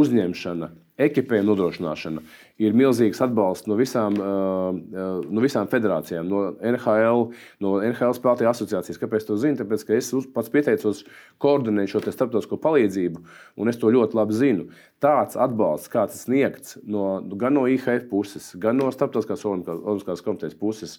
uzņemšana, 0.00 0.70
ekipējuma 0.98 1.46
nodrošināšana. 1.46 2.22
Ir 2.58 2.74
milzīgs 2.74 3.20
atbalsts 3.22 3.68
no 3.70 3.76
visām, 3.78 4.16
no 4.18 5.44
visām 5.44 5.68
federācijām, 5.70 6.26
no 6.26 6.42
NHL, 6.58 7.28
no 7.62 7.76
NHL 7.78 8.16
spēlētāju 8.16 8.50
asociācijas. 8.50 8.98
Kāpēc 8.98 9.28
to 9.28 9.38
zinu? 9.38 9.60
Tāpēc, 9.60 9.86
ka 9.86 9.94
es 9.98 10.10
pats 10.34 10.50
pieteicos 10.54 11.04
koordinēt 11.42 11.92
šo 11.92 12.02
starptautisko 12.02 12.58
palīdzību, 12.64 13.22
un 13.62 13.70
es 13.70 13.78
to 13.78 13.92
ļoti 13.94 14.18
labi 14.18 14.38
zinu. 14.40 14.68
Tāds 15.02 15.38
atbalsts, 15.38 15.92
kāds 15.92 16.18
ir 16.18 16.24
sniegts 16.26 16.78
no, 16.82 17.20
gan 17.38 17.54
no 17.54 17.68
IHF 17.70 18.08
puses, 18.10 18.50
gan 18.58 18.80
no 18.80 18.90
Starptautiskās 18.90 19.44
Olimpiskās 19.46 20.24
komitejas 20.26 20.58
puses, 20.58 20.98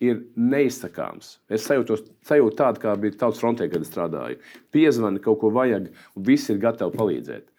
ir 0.00 0.22
neizsakāms. 0.38 1.36
Es 1.52 1.66
sajūtu, 1.68 1.98
sajūtu 2.26 2.56
tādu, 2.56 2.82
kā 2.82 2.94
bija 3.00 3.18
tautas 3.20 3.40
frontē, 3.42 3.66
kad 3.72 3.84
strādāju. 3.84 4.38
Piezvani, 4.72 5.20
kaut 5.24 5.42
ko 5.42 5.50
vajag, 5.54 5.90
un 6.16 6.26
visi 6.26 6.54
ir 6.54 6.62
gatavi 6.62 6.96
palīdzēt. 6.96 7.50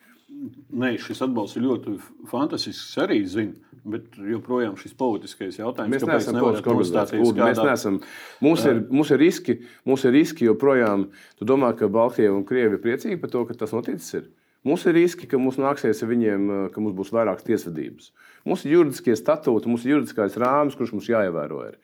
Nē, 0.82 0.96
šis 1.02 1.22
atbalsts 1.22 1.60
ir 1.60 1.66
ļoti 1.68 1.98
fantastisks. 2.30 2.96
Arī 3.04 3.20
zinu, 3.30 3.54
bet 3.86 4.16
joprojām 4.18 4.78
šis 4.80 4.96
politiskais 4.98 5.60
jautājums, 5.60 5.94
mēs 5.94 6.06
neesam 6.08 6.40
politiski 6.40 6.72
organizēti. 6.72 7.22
Mēs 7.42 7.62
neesam. 7.62 8.00
Mums 8.42 8.66
ir, 8.70 8.82
mums 8.90 9.14
ir 9.14 9.22
riski, 9.22 9.58
mums 9.86 10.06
ir 10.08 10.16
riski 10.18 10.48
joprojām. 10.50 11.10
Tu 11.38 11.48
domā, 11.50 11.74
ka 11.78 11.92
Baltkrievija 11.92 12.38
un 12.38 12.46
Krievija 12.50 12.78
ir 12.78 12.84
priecīgi 12.84 13.20
par 13.22 13.34
to, 13.34 13.44
ka 13.50 13.58
tas 13.62 13.76
noticis. 13.76 14.16
Ir? 14.18 14.30
Mums 14.66 14.86
ir 14.86 14.94
riski, 14.94 15.26
ka 15.30 15.40
mums 15.42 15.58
nāksies 15.62 16.04
ar 16.06 16.10
viņiem, 16.12 16.50
ka 16.74 16.82
mums 16.82 16.98
būs 16.98 17.10
vairākas 17.14 17.46
tiesvedības. 17.48 18.12
Mums 18.46 18.66
ir 18.66 18.76
juridiskie 18.76 19.16
statūti, 19.18 19.70
mums 19.70 19.86
ir 19.86 19.96
juridiskais 19.96 20.38
rāmis, 20.42 20.78
kurš 20.78 20.94
mums 20.98 21.10
jāievēro. 21.10 21.64
Ir. 21.70 21.80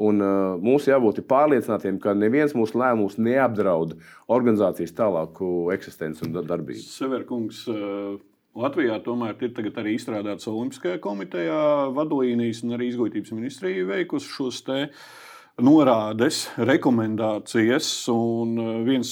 Un, 0.00 0.22
uh, 0.22 0.56
mums 0.62 0.86
jābūt 0.88 1.22
pārliecinātiem, 1.28 1.98
ka 2.02 2.14
neviens 2.16 2.54
mūsu 2.56 2.78
lēmums 2.80 3.18
neapdraud 3.20 3.96
organizācijas 4.30 4.94
tālāku 4.96 5.70
eksistenci 5.74 6.26
un 6.26 6.36
darbību. 6.38 6.84
Severkungs, 6.84 7.64
uh, 7.72 8.20
Latvijā 8.60 8.96
tomēr 9.04 9.36
ir 9.46 9.74
arī 9.78 9.94
izstrādāts 9.94 10.48
Olimpiskajā 10.50 10.98
komitejā 11.02 11.90
vadlīnijas, 11.94 12.64
un 12.66 12.74
arī 12.78 12.90
izglītības 12.90 13.34
ministrija 13.36 13.86
veikusi 13.92 14.32
šos 14.32 14.62
te 14.66 14.80
uh, 14.88 15.02
norādes, 15.64 16.44
rekomendācijas. 16.58 17.86
Un 18.12 18.56
eh, 18.60 18.70
viens 18.86 19.10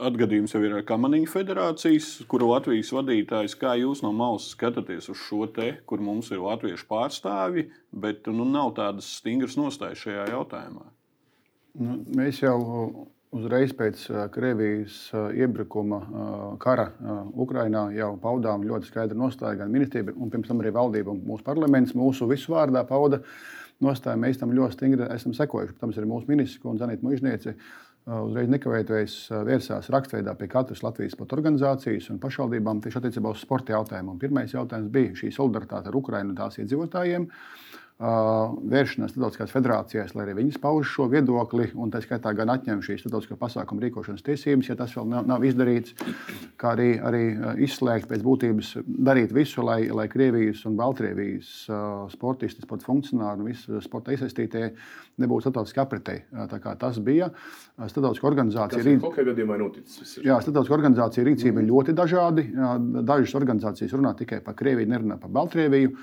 atgadījums 0.00 0.54
jau 0.54 0.60
ir 0.64 0.76
ar 0.78 0.84
Kamanīņu 0.88 1.30
federācijas, 1.30 2.10
kuru 2.30 2.50
Latvijas 2.52 2.92
vadītājs, 2.94 3.56
kā 3.60 3.74
jūs 3.80 4.04
no 4.04 4.12
malas 4.16 4.50
skatāties 4.54 5.10
uz 5.12 5.22
šo 5.26 5.48
te, 5.54 5.70
kur 5.88 6.02
mums 6.04 6.30
ir 6.34 6.42
latviešu 6.44 6.88
pārstāvji, 6.90 7.68
bet 7.90 8.30
nu, 8.30 8.46
nav 8.48 8.74
tādas 8.78 9.08
stingras 9.20 9.58
nostājas 9.60 10.04
šajā 10.04 10.28
jautājumā. 10.34 10.86
Nu, 11.80 11.98
mēs 12.14 12.38
jau 12.44 12.58
uzreiz 13.34 13.74
pēc 13.74 14.04
uh, 14.12 14.20
Krievijas 14.34 15.00
uh, 15.10 15.32
iebrukuma 15.34 15.98
kara 16.62 16.90
Ukrainā 17.34 17.88
jau 17.96 18.12
paudām 18.22 18.62
ļoti 18.68 18.92
skaidru 18.92 19.18
nostāju 19.24 19.64
gan 19.64 19.74
ministrija, 19.74 20.14
un 20.14 20.30
pirms 20.30 20.52
tam 20.52 20.62
arī 20.62 20.70
valdība 20.76 21.10
un 21.14 21.24
mūsu 21.26 21.46
parlaments 21.46 21.96
mūsu 21.98 22.30
visu 22.30 22.54
vārdā 22.54 22.86
pauda. 22.86 23.24
Uh, 23.24 23.63
nostāju. 23.84 24.20
Mēs 24.22 24.40
tam 24.40 24.54
ļoti 24.56 24.78
stingri 24.78 25.08
esam 25.14 25.34
sekojuši. 25.36 25.76
Protams, 25.76 25.98
arī 26.00 26.10
mūsu 26.10 26.30
ministrs 26.30 26.64
un 26.70 26.80
Zanīta 26.80 27.06
Mužniece 27.06 27.54
uh, 27.54 28.22
uzreiz 28.24 28.50
nekavējoties 28.54 29.18
uh, 29.30 29.42
vērsās 29.48 29.90
rakstveidā 29.94 30.34
pie 30.40 30.50
katras 30.52 30.84
Latvijas 30.86 31.16
sporta 31.16 31.38
organizācijas 31.38 32.10
un 32.14 32.20
pašvaldībām 32.22 32.82
tieši 32.84 33.02
attiecībā 33.02 33.34
uz 33.34 33.44
sporta 33.44 33.76
jautājumiem. 33.76 34.18
Pirmais 34.22 34.56
jautājums 34.56 34.92
bija 34.94 35.14
šī 35.22 35.32
solidaritāte 35.36 35.92
ar 35.92 36.02
Ukrajinu 36.02 36.34
un 36.34 36.42
tās 36.42 36.60
iedzīvotājiem. 36.62 37.28
Uh, 37.28 37.83
vēršanās 38.02 39.12
starptautiskās 39.12 39.52
federācijās, 39.54 40.14
lai 40.16 40.24
arī 40.24 40.32
viņas 40.40 40.58
pauž 40.58 40.88
šo 40.90 41.06
viedokli, 41.12 41.68
un 41.78 41.92
tā 41.94 42.00
skaitā 42.02 42.32
gan 42.34 42.50
atņem 42.50 42.80
šīs 42.82 43.04
starptautiskā 43.04 43.36
pasākuma 43.38 43.84
rīkošanas 43.84 44.24
tiesības, 44.26 44.70
ja 44.72 44.74
tas 44.80 44.96
vēl 44.98 45.06
nav, 45.12 45.28
nav 45.30 45.44
izdarīts, 45.46 45.94
kā 46.58 46.72
arī, 46.74 46.88
arī 46.98 47.22
uh, 47.36 47.52
izslēgt 47.62 48.10
pēc 48.10 48.24
būtības, 48.26 48.72
darīt 48.82 49.34
visu, 49.36 49.62
lai, 49.62 49.84
lai 49.94 50.08
Krievijas 50.10 50.64
un 50.66 50.74
Baltkrievijas 50.80 51.52
uh, 51.70 52.08
sportisti, 52.10 52.66
sporta 52.66 52.88
funkcionāri 52.88 53.44
un 53.44 53.52
visi 53.52 53.84
sporta 53.86 54.16
iesaistītie 54.16 54.72
nebūtu 55.22 55.46
starptautiski 55.46 55.82
apritē. 55.84 56.16
Tas 56.80 56.98
bija 56.98 57.30
starptautiskā 57.78 58.26
organizācija. 58.26 58.82
Tas 58.82 58.90
ir 58.90 59.00
hokeja 59.04 59.30
gadījumā 59.30 59.60
noticis. 59.62 60.18
Jā, 60.18 60.40
starptautiskā 60.42 60.74
organizācija 60.80 61.28
rīcība 61.30 61.60
mm. 61.62 61.70
ļoti 61.70 61.94
dažādi. 61.94 62.48
Dažas 63.06 63.38
organizācijas 63.38 63.94
runā 63.94 64.16
tikai 64.18 64.42
par 64.42 64.58
Krieviju, 64.58 64.90
nerunā 64.90 65.20
par 65.22 65.30
Baltkrieviju. 65.38 65.94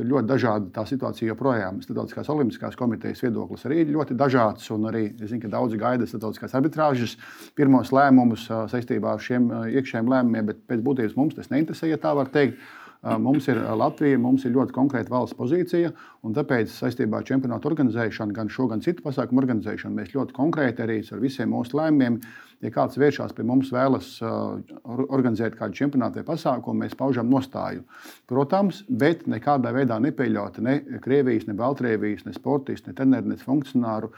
Tur 0.00 0.08
ļoti 0.08 0.30
dažāda 0.30 0.70
tā 0.72 0.86
situācija 0.88 1.28
joprojām. 1.28 1.82
Startautiskās 1.84 2.30
olimpiskās 2.32 2.76
komitejas 2.80 3.20
viedoklis 3.20 3.66
arī 3.68 3.82
ir 3.82 3.90
ļoti 3.92 4.14
dažāds. 4.16 4.70
Arī 4.88 5.02
es 5.10 5.28
zinu, 5.28 5.42
ka 5.42 5.50
daudzi 5.52 5.76
gaida 5.76 6.06
starptautiskās 6.08 6.54
arbitrāžas 6.56 7.18
pirmos 7.58 7.92
lēmumus 7.92 8.46
saistībā 8.72 9.12
ar 9.12 9.20
šiem 9.20 9.50
iekšējiem 9.68 10.08
lēmumiem, 10.08 10.48
bet 10.48 10.62
pēc 10.72 10.80
būtības 10.86 11.18
mums 11.20 11.36
tas 11.36 11.52
neinteresē, 11.52 11.90
ja 11.92 12.00
tā 12.00 12.14
var 12.16 12.32
teikt. 12.32 12.56
Mums 13.00 13.46
ir 13.48 13.60
Latvija, 13.80 14.16
mums 14.20 14.42
ir 14.44 14.52
ļoti 14.56 14.74
konkrēta 14.76 15.12
valsts 15.12 15.36
pozīcija, 15.36 15.92
un 16.24 16.34
tāpēc 16.36 16.72
saistībā 16.72 17.20
ar 17.20 17.28
čempionātu 17.28 17.68
organizēšanu, 17.70 18.34
gan 18.36 18.48
šo, 18.52 18.66
gan 18.72 18.80
citu 18.84 19.04
pasākumu 19.04 19.40
organizēšanu, 19.40 19.96
mēs 19.96 20.12
ļoti 20.16 20.36
konkrēti 20.36 20.84
arī 20.84 20.98
ar 21.08 21.22
visiem 21.22 21.52
mūsu 21.52 21.76
lēmumiem, 21.80 22.18
ja 22.60 22.72
kāds 22.74 22.98
vēršās 23.00 23.34
pie 23.36 23.44
mums, 23.46 23.70
vēlas 23.74 24.10
organizēt 24.22 25.56
kādu 25.58 25.78
čempionātu 25.78 26.20
vai 26.20 26.26
pasākumu, 26.32 26.84
mēs 26.84 26.96
paužam 26.98 27.30
nostāju. 27.32 27.84
Protams, 28.30 28.82
bet 28.88 29.26
nekādā 29.30 29.72
veidā 29.76 30.00
nepieļaut 30.02 30.60
ne 30.64 30.80
Krievijas, 31.04 31.48
ne 31.48 31.56
Baltkrievijas, 31.58 32.26
ne 32.28 32.36
sportistu, 32.36 32.90
ne 32.90 32.98
treneru, 32.98 33.32
ne 33.32 33.40
funkcionāru 33.40 34.12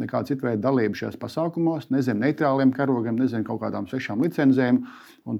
nekāda 0.00 0.30
cita 0.30 0.46
veida 0.46 0.62
dalība 0.68 0.98
šajos 0.98 1.18
pasākumos, 1.20 1.88
ne 1.92 2.02
zem 2.04 2.20
neitrāliem 2.22 2.72
karogiem, 2.74 3.18
ne 3.18 3.28
zem 3.30 3.44
kaut 3.46 3.60
kādām 3.62 3.88
svešām 3.90 4.22
licencēm. 4.24 4.80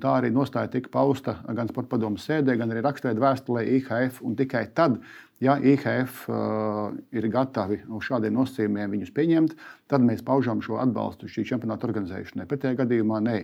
Tā 0.02 0.16
arī 0.18 0.32
nostāja 0.34 0.68
tika 0.72 0.90
pausta 0.92 1.38
gan 1.56 1.70
sporta 1.70 1.94
padomus 1.94 2.26
sēdē, 2.28 2.58
gan 2.60 2.74
arī 2.74 2.82
rakstveida 2.84 3.22
vēstulē 3.22 3.64
IHF. 3.78 4.20
Tikai 4.38 4.66
tad, 4.76 4.98
ja 5.44 5.56
IHF 5.56 6.26
uh, 6.28 6.90
ir 7.14 7.30
gatavi 7.32 7.80
uz 7.86 8.10
šādiem 8.10 8.36
nosacījumiem 8.36 8.98
viņus 8.98 9.14
pieņemt, 9.16 9.56
tad 9.88 10.04
mēs 10.04 10.24
paužam 10.26 10.60
šo 10.64 10.82
atbalstu 10.82 11.30
šī 11.30 11.46
čempionāta 11.54 11.88
organizēšanai. 11.88 12.48
Pretējā 12.50 12.82
gadījumā 12.82 13.22
nē. 13.24 13.40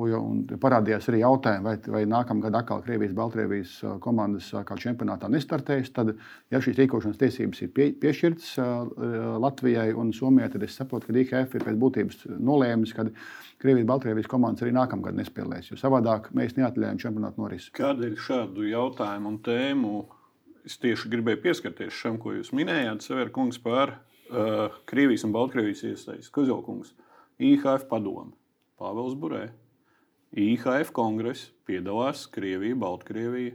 Un 0.00 0.46
parādījās 0.56 1.04
arī 1.10 1.18
jautājumi, 1.20 1.66
vai, 1.66 1.74
vai 1.92 2.00
nākamā 2.08 2.46
gada 2.46 2.62
atkal 2.62 2.80
Krievijas, 2.80 3.12
Baltkrievijas 3.12 3.74
komandas 4.00 4.46
kā 4.64 4.76
čempionātā 4.80 5.28
nestartēs. 5.28 5.90
Tad, 5.92 6.14
ja 6.48 6.60
šīs 6.64 6.78
rīkošanas 6.80 7.20
tiesības 7.20 7.60
ir 7.60 7.72
pie, 7.76 7.90
piešķirtas 8.00 8.54
Latvijai 9.44 9.90
un 9.92 10.14
Somijai, 10.16 10.48
tad 10.54 10.64
es 10.64 10.78
saprotu, 10.80 11.10
ka 11.10 11.20
IHF 11.20 11.58
ir 11.58 11.66
pēc 11.68 11.76
būtības 11.84 12.24
nolēmis, 12.40 12.96
ka 12.96 13.04
Krievijas, 13.60 13.90
Baltkrievijas 13.92 14.32
komandas 14.32 14.64
arī 14.64 14.72
nākamā 14.78 15.10
gada 15.10 15.20
nespēlēs. 15.20 15.68
Jo 15.74 15.76
savādāk 15.84 16.32
mēs 16.32 16.56
neatļaujam 16.56 17.04
čempionātu 17.04 17.44
norisi. 17.44 17.68
Kādēļ 17.76 18.16
šādu 18.16 18.64
jautājumu 18.72 19.34
un 19.34 19.40
tēmu 19.44 19.94
es 20.64 20.80
tieši 20.80 21.12
gribēju 21.12 21.44
pieskarties 21.44 22.00
šim, 22.00 22.16
ko 22.22 22.32
jūs 22.38 22.54
minējāt, 22.56 23.04
Severkungs, 23.04 23.60
par 23.60 23.98
uh, 23.98 24.72
Krievijas 24.88 25.28
un 25.28 25.36
Baltkrievijas 25.36 25.84
iesaisti. 25.90 26.32
Kuzjaukungs, 26.32 26.94
IHF 27.44 27.90
padomu, 27.92 28.32
Pāvils 28.80 29.20
Burē. 29.20 29.50
IHF 30.32 30.94
kongress 30.96 31.50
piedalās 31.68 32.24
Krievija, 32.32 32.76
Baltkrievija. 32.80 33.52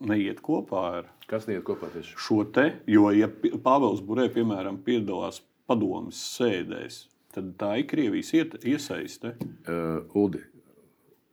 Neiet 0.00 0.40
kopā 0.40 0.84
ar 1.00 1.08
Kas 1.28 1.44
neiet 1.46 1.62
kopā 1.66 1.90
tieši? 1.92 2.14
šo 2.16 2.40
te, 2.54 2.70
jo, 2.88 3.10
ja 3.12 3.28
Pāvils 3.28 4.00
Burē, 4.00 4.30
piemēram, 4.32 4.80
piedalās 4.86 5.42
padomas 5.68 6.18
sēdēs, 6.38 7.02
tad 7.34 7.52
tā 7.60 7.74
ir 7.82 7.86
Krievijas 7.90 8.32
iesaiste. 8.64 9.34
Uh, 9.68 10.08
Uldi, 10.16 10.40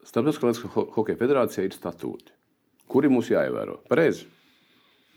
Starptautiskā 0.04 0.70
ho 0.74 0.84
hokeja 0.94 1.18
federācijā 1.20 1.64
ir 1.66 1.74
statūti, 1.74 2.32
kuri 2.88 3.10
mums 3.12 3.28
jāievēro. 3.32 3.80
Pareizi. 3.88 4.28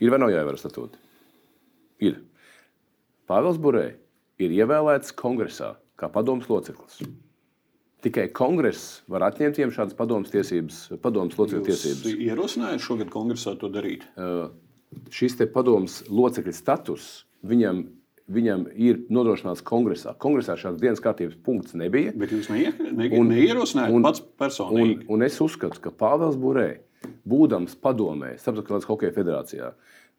Ir 0.01 0.11
vai 0.11 0.19
nav 0.19 0.31
jāievēro 0.33 0.59
statūti? 0.59 0.99
Ir. 2.07 2.17
Pāvils 3.29 3.59
Burē 3.61 3.85
ir 4.41 4.55
ievēlēts 4.55 5.13
kongresā 5.15 5.75
kā 5.99 6.09
padomus 6.11 6.49
loceklis. 6.49 7.03
Tikai 8.01 8.27
kongress 8.33 9.01
var 9.11 9.27
atņemt 9.27 9.59
viņiem 9.59 9.71
šādas 9.75 9.93
padomus 9.97 10.31
tiesības, 10.33 10.77
padomus 11.03 11.35
locekļu 11.37 11.65
tiesības. 11.67 12.05
Jūs 12.07 12.23
ierosinājāt 12.25 12.81
šogad 12.81 13.11
kongresā 13.13 13.53
to 13.61 13.69
darīt? 13.69 14.07
Uh, 14.17 14.47
šis 15.13 15.37
te 15.37 15.45
padomus 15.45 15.99
locekļa 16.09 16.53
status 16.57 17.05
viņam, 17.45 17.83
viņam 18.31 18.65
ir 18.73 19.03
nodrošināts 19.13 19.61
kongresā. 19.67 20.15
Kongresā 20.17 20.57
šādas 20.57 20.81
dienas 20.81 21.03
kārtības 21.03 21.37
punkts 21.45 21.77
nebija. 21.77 22.15
Bet 22.17 22.33
jūs 22.33 22.49
neie, 22.49 22.73
ne, 22.89 23.11
un, 23.19 23.29
neierosinājāt 23.35 23.93
un, 23.93 24.07
pats 24.09 24.23
Un, 24.25 24.31
personīgi. 24.41 25.05
un 25.13 25.27
es 25.29 25.37
uzskatu, 25.45 25.77
ka 25.85 25.93
Pāvils 25.93 26.39
Burē, 26.41 26.69
būdams 27.29 27.77
padomē, 27.81 28.33
Starptautiskās 28.41 28.89
hokeja 28.89 29.13
federācijā, 29.15 29.71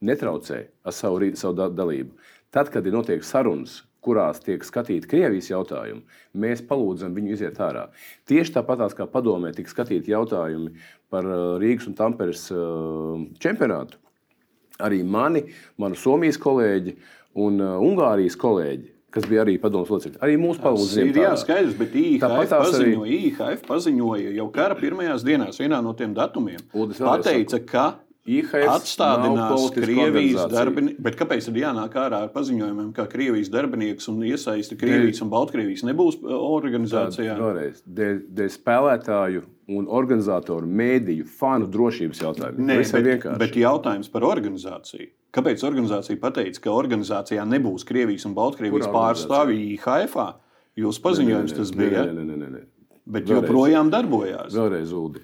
netraucē 0.07 0.65
ar 0.87 0.95
savu, 0.95 1.33
savu 1.39 1.59
da- 1.59 1.71
dalību. 1.83 2.15
Tad, 2.55 2.71
kad 2.71 2.87
ir 2.87 2.95
notiek 2.95 3.23
sarunas, 3.25 3.81
kurās 4.03 4.41
tiek 4.43 4.65
skatīti 4.67 5.09
Krievijas 5.11 5.51
jautājumi, 5.53 6.03
mēs 6.43 6.63
palūdzam 6.67 7.15
viņu 7.17 7.37
iziet 7.37 7.61
ārā. 7.63 7.87
Tieši 8.29 8.57
tāpat 8.57 8.97
kā 8.99 9.07
padomē 9.11 9.53
tika 9.55 9.71
skatīti 9.71 10.13
jautājumi 10.15 10.73
par 11.13 11.29
uh, 11.29 11.43
Rīgas 11.63 11.87
un 11.91 11.99
Tamperes 11.99 12.49
uh, 12.55 13.21
čempionātu. 13.43 14.01
Arī 14.83 15.03
mani, 15.07 15.45
manu 15.79 15.99
Somijas 15.99 16.41
kolēģi 16.43 16.97
un 17.39 17.61
uh, 17.63 17.77
Ungārijas 17.85 18.35
kolēģi, 18.41 18.91
kas 19.13 19.27
bija 19.29 19.45
arī 19.45 19.59
padomus 19.61 19.93
locekļi, 19.93 20.19
arī 20.25 20.39
mūsu 20.41 20.59
Tas 20.59 20.67
palūdza 20.67 21.03
ir 21.05 21.19
jā, 21.21 21.33
skaidrs, 21.39 21.75
bet 21.79 21.95
IHF 22.01 22.23
tās 22.25 22.55
arī- 22.73 22.95
paziņoja, 22.97 23.19
IHF 23.29 23.67
paziņoja 23.69 24.33
jau 24.39 24.49
kara 24.55 24.79
pirmajās 24.81 25.27
dienās, 25.29 25.61
vienā 25.63 25.83
no 25.85 25.93
tiem 25.95 26.17
datumiem. 26.17 26.65
Pateica, 26.73 27.61
ka 27.69 27.87
atstādinās 28.23 29.65
Krievijas 29.75 30.47
darbinieku. 30.53 31.03
Bet 31.03 31.17
kāpēc 31.19 31.49
tad 31.49 31.57
jānāk 31.59 31.97
ārā 31.99 32.21
ar 32.27 32.31
paziņojumiem, 32.35 32.93
ka 32.95 33.07
Krievijas 33.11 33.51
darbinieks 33.51 34.07
un 34.13 34.21
iesaista 34.29 34.79
Krievijas 34.79 35.23
un 35.25 35.33
Baltkrievijas 35.33 35.83
nebūs 35.89 36.21
uh, 36.23 36.37
organizācijā? 36.55 37.35
Vēlreiz, 37.41 37.83
dēļ, 37.87 38.21
dēļ 38.39 38.53
spēlētāju 38.55 39.43
un 39.73 39.89
organizatoru, 39.91 40.69
mēdīju, 40.69 41.27
fanu 41.39 41.67
drošības 41.73 42.23
jautājumu. 42.23 42.67
Nē, 42.69 42.79
ir 42.79 42.87
bet, 42.93 43.09
vienkārši. 43.09 43.43
bet 43.43 43.59
jautājums 43.59 44.13
par 44.13 44.27
organizāciju. 44.29 45.11
Kāpēc 45.33 45.63
organizācija 45.65 46.21
pateica, 46.21 46.61
ka 46.61 46.75
organizācijā 46.77 47.45
nebūs 47.49 47.87
Krievijas 47.89 48.27
un 48.29 48.35
Baltkrievijas 48.37 48.87
Kurā 48.87 48.95
pārstāvji 48.99 49.63
IHF? 49.79 50.19
Jūsu 50.77 51.03
paziņojums 51.05 51.57
tas 51.57 51.73
bija, 51.77 52.07
Nē, 52.09 52.23
nē, 52.23 52.37
nē, 52.37 52.49
nē. 52.53 52.63
bet 53.07 53.27
Vēlreiz. 53.27 53.43
joprojām 53.43 53.91
darbojās. 53.93 54.53
Vēlreiz, 54.55 54.93
Ulu. 54.93 55.21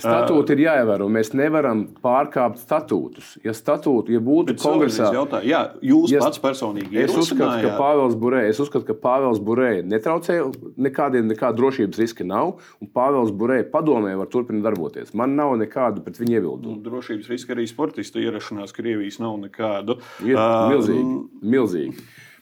Statūti 0.00 0.56
ir 0.56 0.62
jāievēro. 0.64 1.06
Mēs 1.12 1.30
nevaram 1.38 1.84
pārkāpt 2.02 2.58
statūtus. 2.58 3.36
Ja 3.46 3.52
statūti, 3.54 4.16
ja 4.16 4.20
būtu 4.24 4.54
Bet 4.54 4.62
kongresā, 4.62 5.10
jautā, 5.14 5.38
jā, 5.46 5.60
jūs 5.86 6.10
Ja- 6.10 6.20
pats 6.24 6.40
personīgi 6.42 6.98
Es 7.04 7.14
uzskatu, 7.14 7.62
ka. 7.62 7.76
Pāvils 7.78 8.16
Burē, 8.18 8.48
es 8.48 8.58
uzskatu, 8.58 8.84
ka 8.86 8.94
Pāvils 8.94 9.38
Burē 9.38 9.84
netraucē, 9.86 10.40
nekādiem 10.78 11.30
nekāda 11.30 11.54
drošības 11.60 11.98
riska 12.02 12.26
nav, 12.26 12.58
un 12.82 12.88
Pāvils 12.88 13.30
Burē 13.30 13.62
padomē 13.70 14.16
var 14.18 14.26
turpināt 14.26 14.62
darboties. 14.66 15.14
Man 15.14 15.36
nav 15.36 15.54
nekādu 15.58 16.02
pret 16.02 16.18
viņu 16.18 16.40
iebildumu. 16.40 16.76
Nu, 16.76 16.82
Drošības 16.82 17.28
riska 17.30 17.54
arī 17.54 17.68
sportista 17.70 18.18
ierašanās 18.18 18.74
Krievijas 18.74 19.20
nav 19.22 19.38
nekādu. 19.38 20.00
Ir 20.24 20.34
milzīgi, 20.36 21.28
milzīgi. 21.42 21.94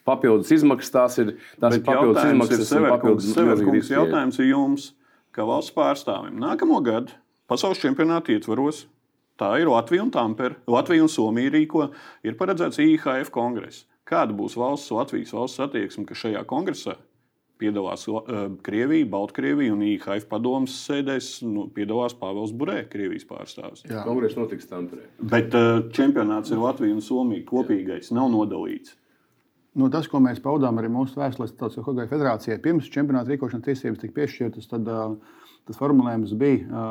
Papildus 0.05 0.51
izmaksas 0.51 0.91
tās 0.91 1.19
ir. 1.23 1.37
Tās 1.61 1.77
ir 1.77 1.85
papildus 1.87 2.17
jautājums 2.17 2.51
ir 2.51 2.59
izmaksas 2.59 2.73
un 2.73 2.89
papildus. 2.89 3.29
Severkungs 3.35 3.37
milzīgi 3.37 3.75
riski. 3.77 3.95
Jautājums 3.95 4.39
ir 4.41 4.47
jums, 4.51 4.93
kā 5.33 5.45
valsts 5.47 5.75
pārstāvim. 5.77 6.41
Nākamo 6.43 6.81
gadu 6.83 7.13
pasaules 7.53 7.81
čempionāta 7.83 8.33
ietvaros. 8.35 8.87
Tā 9.41 9.55
ir 9.61 9.71
Latvija 9.71 10.05
un 10.05 10.11
Tampere. 10.13 10.59
Latvija 10.71 11.05
un 11.05 11.13
Somija 11.13 11.53
rīko. 11.53 11.89
Ir 12.25 12.37
paredzēts 12.41 12.81
IHF 12.83 13.33
kongress. 13.35 13.87
Kāda 14.09 14.35
būs 14.37 14.59
valsts, 14.59 14.93
Latvijas 14.93 15.33
valsts 15.37 15.63
attieksme, 15.63 16.05
ka 16.09 16.17
šajā 16.19 16.43
kongresā 16.49 16.99
piedalās 17.63 18.07
uh, 18.11 18.25
Krievija, 18.67 19.07
Baltkrievija 19.13 19.75
un 19.75 19.85
IHF 19.87 20.27
padomus 20.31 20.75
sēdēs, 20.87 21.29
nu, 21.47 21.69
piedalās 21.75 22.17
Pāvils 22.19 22.55
Burē, 22.59 22.81
Krievijas 22.91 23.27
pārstāvis. 23.29 23.85
Jā. 23.87 24.03
Kongress 24.07 24.39
notiks 24.39 24.67
Tamperē. 24.71 25.07
Bet 25.33 25.55
uh, 25.59 25.85
čempionāts 25.95 26.53
ir 26.53 26.63
Latvija 26.63 26.97
un 26.97 27.05
Somija 27.05 27.47
kopīgais, 27.49 28.11
nav 28.17 28.33
nodalīts. 28.33 28.97
Nu, 29.79 29.89
tas, 29.93 30.09
ko 30.11 30.21
mēs 30.21 30.43
paudām 30.45 30.81
arī 30.81 30.91
mūsu 30.93 31.17
vēstulēs 31.17 31.55
Starptautiskajai 31.55 31.87
hokeja 31.87 32.11
federācijai, 32.11 32.59
pirms 32.65 32.91
čempionāta 32.93 33.33
rīkošanas 33.33 33.65
tiesības 33.71 34.03
tika 34.03 34.19
piešķirtas, 34.19 34.69
tad 34.69 34.91
uh, 34.93 35.15
tas 35.69 35.79
formulējums 35.79 36.35
bija, 36.39 36.83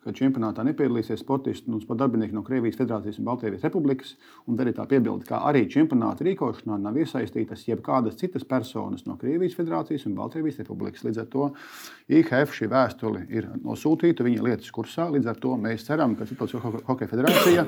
ka 0.00 0.12
čempionātā 0.16 0.64
nepiedalīsies 0.64 1.20
sportisti 1.20 1.68
un 1.68 1.80
sporta 1.82 2.06
darbinieki 2.06 2.32
no 2.32 2.40
Krievijas 2.44 2.78
Federācijas 2.78 3.18
un 3.20 3.26
Baltkrievijas 3.26 3.66
Republikas. 3.66 4.14
Un 4.48 4.56
arī 4.62 4.72
tā 4.76 4.86
piebilde, 4.88 5.26
ka 5.28 5.42
arī 5.50 5.66
čempionāta 5.68 6.24
rīkošanā 6.24 6.78
nav 6.80 6.96
iesaistītas 6.96 7.66
jebkādas 7.68 8.16
citas 8.20 8.46
personas 8.48 9.04
no 9.04 9.18
Krievijas 9.20 9.58
Federācijas 9.58 10.06
un 10.08 10.16
Baltkrievijas 10.16 10.62
Republikas. 10.62 11.04
Līdz 11.04 11.20
ar 11.20 11.28
to 11.34 11.50
IHF 12.08 12.56
šī 12.56 12.70
vēstule 12.72 13.26
ir 13.28 13.50
nosūtīta 13.60 14.24
viņa 14.24 14.46
lietas 14.46 14.72
kursā. 14.72 15.10
Līdz 15.12 15.34
ar 15.34 15.42
to 15.42 15.56
mēs 15.60 15.84
ceram, 15.88 16.16
ka 16.16 16.28
Starptautiskā 16.28 16.84
hokeja 16.88 17.12
federācija 17.12 17.66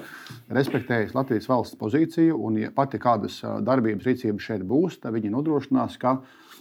respektēs 0.57 1.13
Latvijas 1.19 1.51
valsts 1.53 1.81
pozīciju 1.81 2.41
un, 2.41 2.63
ja 2.65 2.73
pati 2.73 3.03
kādas 3.03 3.43
darbības 3.45 4.09
rīcības 4.09 4.49
šeit 4.49 4.65
būs, 4.65 5.03
tad 5.05 5.13
viņi 5.19 5.37
nodrošinās, 5.37 6.01
ka 6.01 6.23
Uh, 6.23 6.52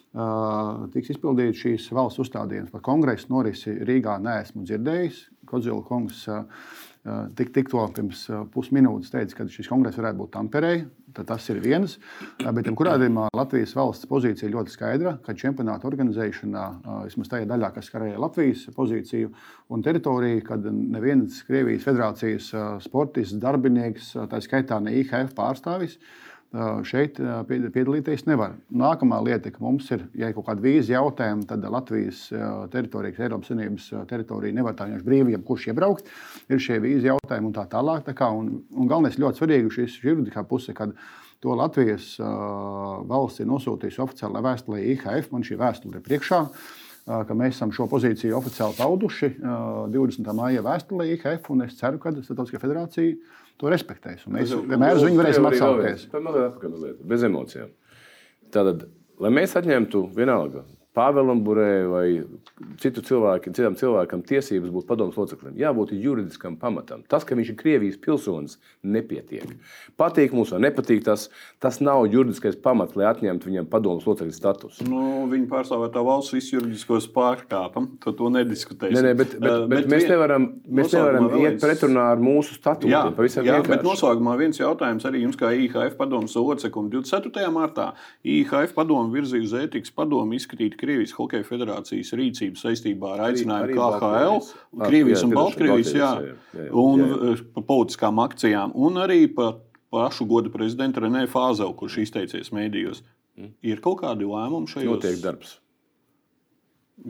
tiks 0.92 1.14
izpildīts 1.14 1.62
šīs 1.64 1.92
valsts 1.96 2.20
uzstādījums 2.20 2.72
par 2.74 2.84
kongresu 2.84 3.32
norisi 3.32 3.78
Rīgā. 3.88 4.18
Neesmu 4.20 4.66
dzirdējis. 4.68 5.28
Kodzila 5.48 5.82
kungs 5.84 6.26
uh, 6.32 6.44
uh, 7.04 7.28
tik, 7.36 7.52
tikko 7.56 7.86
pirms 7.96 8.26
uh, 8.30 8.44
pusminūtes 8.52 9.12
teica, 9.12 9.38
ka 9.38 9.48
šis 9.52 9.70
kongress 9.72 10.00
varētu 10.00 10.20
būt 10.22 10.34
Tamperē. 10.36 10.74
Tas 11.12 11.44
ir 11.52 11.58
viens. 11.60 11.98
Bet, 12.40 12.70
kurā 12.80 12.94
gadījumā 12.96 13.26
Latvijas 13.36 13.74
valsts 13.76 14.08
pozīcija 14.08 14.48
ļoti 14.54 14.72
skaidra, 14.72 15.18
ka 15.26 15.36
čempionāta 15.36 15.90
organizēšanā, 15.90 16.62
vismaz 17.04 17.32
tajā 17.34 17.50
daļā, 17.50 17.72
kas 17.76 17.90
skarēja 17.92 18.22
Latvijas 18.24 18.62
pozīciju 18.78 19.34
un 19.76 19.84
teritoriju, 19.84 20.46
kad 20.48 20.64
neviens 20.72 21.42
Krievijas 21.44 21.84
federācijas 21.90 22.48
sportists, 22.88 23.36
darbinieks, 23.44 24.14
tā 24.32 24.40
skaitā 24.40 24.80
ne 24.80 24.96
IHF 25.02 25.36
pārstāvis, 25.36 25.98
šeit 26.84 27.20
uh, 27.24 27.42
pied- 27.48 27.70
piedalīties 27.72 28.26
nevar. 28.28 28.58
Nākamā 28.76 29.22
lieta, 29.24 29.52
ka 29.56 29.62
mums 29.64 29.88
ir, 29.96 30.02
ja 30.20 30.28
ir 30.28 30.36
kaut 30.36 30.50
kāda 30.50 30.64
vīza 30.66 30.92
jautājuma, 30.98 31.46
tad 31.48 31.64
Latvijas 31.72 32.26
uh, 32.36 32.66
teritorija, 32.74 33.14
kas 33.16 33.22
ir 33.22 33.28
Eiropas 33.30 33.52
Savienības 33.54 33.86
uh, 33.94 34.02
teritorija, 34.10 34.58
nevar 34.58 34.76
tā 34.76 34.90
vienkārši 34.90 35.08
brīvi 35.08 35.36
jebkurš 35.38 35.70
iebraukt. 35.72 36.12
Ir 36.52 36.60
šie 36.60 36.82
vīza 36.84 37.14
jautājumi 37.14 37.48
un 37.52 37.56
tā 37.56 37.64
tālāk. 37.72 38.04
Tā 38.10 38.18
kā, 38.20 38.28
un, 38.36 38.52
un 38.76 38.92
galvenais 38.92 39.16
ļoti 39.22 39.40
svarīgi 39.40 39.74
šis 39.78 39.98
juridiskā 40.04 40.44
puse, 40.50 40.76
kad 40.76 40.92
to 41.42 41.56
Latvijas 41.58 42.14
uh, 42.20 43.00
valsts 43.10 43.42
ir 43.42 43.48
nosūtījusi 43.50 44.04
oficiālā 44.04 44.44
vēstulē 44.46 44.84
IHF. 44.92 45.32
Man 45.32 45.48
šī 45.48 45.56
vēstule 45.62 46.02
ir 46.02 46.06
priekšā. 46.06 46.44
uh, 46.52 46.80
Ka 47.02 47.34
mēs 47.34 47.56
esam 47.56 47.72
šo 47.74 47.88
pozīciju 47.90 48.36
oficiāli 48.38 48.76
pauduši 48.78 49.32
uh, 49.40 49.88
20. 49.90 50.28
maija 50.38 50.62
vēstulē 50.62 51.08
IHF, 51.16 51.48
un 51.50 51.64
es 51.66 51.74
ceru, 51.80 51.98
ka 51.98 52.12
Startautiskā 52.14 52.60
federācija 52.62 53.16
to 53.62 53.72
respektēs. 53.72 54.26
Mēs 54.32 54.54
vienmēr 54.58 54.98
uz 54.98 55.06
viņu 55.06 55.22
varēsim 55.22 55.48
atsaukties. 55.52 56.08
Mazliet 56.16 56.48
atpakaļ, 56.50 56.76
mazliet, 56.76 57.02
bez 57.14 57.26
emocijām. 57.28 57.74
Tātad, 58.52 58.88
lai 59.22 59.32
mēs 59.38 59.54
atņemtu 59.60 60.04
vienalga 60.18 60.66
Pāvēlam 60.92 61.40
Burē 61.40 61.86
vai 61.88 62.06
citu 62.82 63.00
cilvēku, 63.08 63.54
citam 63.56 63.78
cilvēkam 63.80 64.26
tiesības 64.28 64.74
būt 64.76 64.90
padomus 64.90 65.16
loceklim. 65.16 65.54
Jābūt 65.56 65.94
juridiskam 65.96 66.58
pamatam. 66.60 67.06
Tas, 67.08 67.24
ka 67.24 67.38
viņš 67.40 67.54
ir 67.54 67.58
Krievijas 67.62 68.00
pilsonis, 68.02 68.58
nepietiek. 68.84 69.54
Patīk 69.96 70.36
mums 70.36 70.52
vai 70.52 70.60
nepatīk 70.66 71.06
tas, 71.06 71.30
tas 71.64 71.80
nav 71.80 72.04
juridiskais 72.12 72.58
pamats, 72.60 72.98
lai 73.00 73.08
atņemtu 73.08 73.48
viņam 73.48 73.70
padomus 73.72 74.08
locekļa 74.10 74.36
statusu. 74.36 74.88
Nu, 74.90 75.30
viņa 75.32 75.48
pārstāvētā 75.54 76.04
valsts 76.04 76.36
visu 76.36 76.58
juridiskos 76.58 77.08
pārkāpam, 77.16 77.94
tad 78.04 78.20
to 78.20 78.34
nediskutēsim. 78.36 79.00
Nē, 79.00 79.06
nē, 79.08 79.16
bet, 79.22 79.38
bet, 79.38 79.48
uh, 79.48 79.64
bet, 79.72 79.86
bet 79.86 79.90
mēs 79.96 80.10
nevaram, 80.12 80.50
mēs 80.68 80.92
nevaram 80.98 81.30
iet 81.30 81.48
viens... 81.54 81.64
pretrunā 81.64 82.10
ar 82.18 82.26
mūsu 82.28 82.60
statūtiem. 82.60 82.92
Jā, 82.92 83.06
jā 83.16 83.48
vienkārši. 83.48 83.72
bet 83.78 83.88
noslēgumā 83.88 84.36
viens 84.44 84.60
jautājums 84.60 85.08
arī 85.08 85.24
jums, 85.24 85.40
kā 85.40 85.56
IHF 85.56 85.96
padomus 85.96 86.36
loceklim. 86.36 86.92
24. 86.92 87.48
martā 87.56 87.94
IHF 88.28 88.76
padomu 88.76 89.16
virzīja 89.16 89.48
uz 89.48 89.58
ētikas 89.64 89.96
padomu 89.96 90.36
izskatīt 90.36 90.81
Krievijas 90.82 91.14
Hokeja 91.16 91.46
federācijas 91.46 92.12
rīcību 92.18 92.60
saistībā 92.60 93.16
ar 93.16 93.26
aicinājumu 93.30 93.78
KHL, 93.78 94.40
Krievijas 94.82 95.26
un 95.28 95.36
Baltkrievijas, 95.38 95.92
jā, 95.96 96.12
un 96.82 97.06
eh, 97.06 97.44
par 97.56 97.68
politiskām 97.70 98.22
akcijām, 98.24 98.74
un 98.74 99.02
arī 99.04 99.24
par 99.36 99.60
pašu 99.92 100.26
goda 100.26 100.52
prezidentu 100.54 101.04
Renē 101.04 101.26
Fāzelu, 101.30 101.76
kurš 101.78 102.00
izteicies 102.06 102.54
mēdījos. 102.56 103.04
Mm. 103.38 103.54
Ir 103.68 103.82
kaut 103.84 104.02
kādi 104.02 104.28
lēmumi 104.28 104.72
šajos? 104.72 104.90
Notiek 104.90 105.22
darbs. 105.24 105.56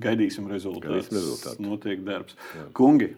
Gaidīsim 0.01 0.47
rezultātus. 0.51 0.87
Gaidīsim 0.87 1.17
rezultātu. 1.19 1.65
Notiek 1.65 2.03
darbs. 2.05 2.37
Jā. 2.55 2.67
Kungi, 2.77 3.11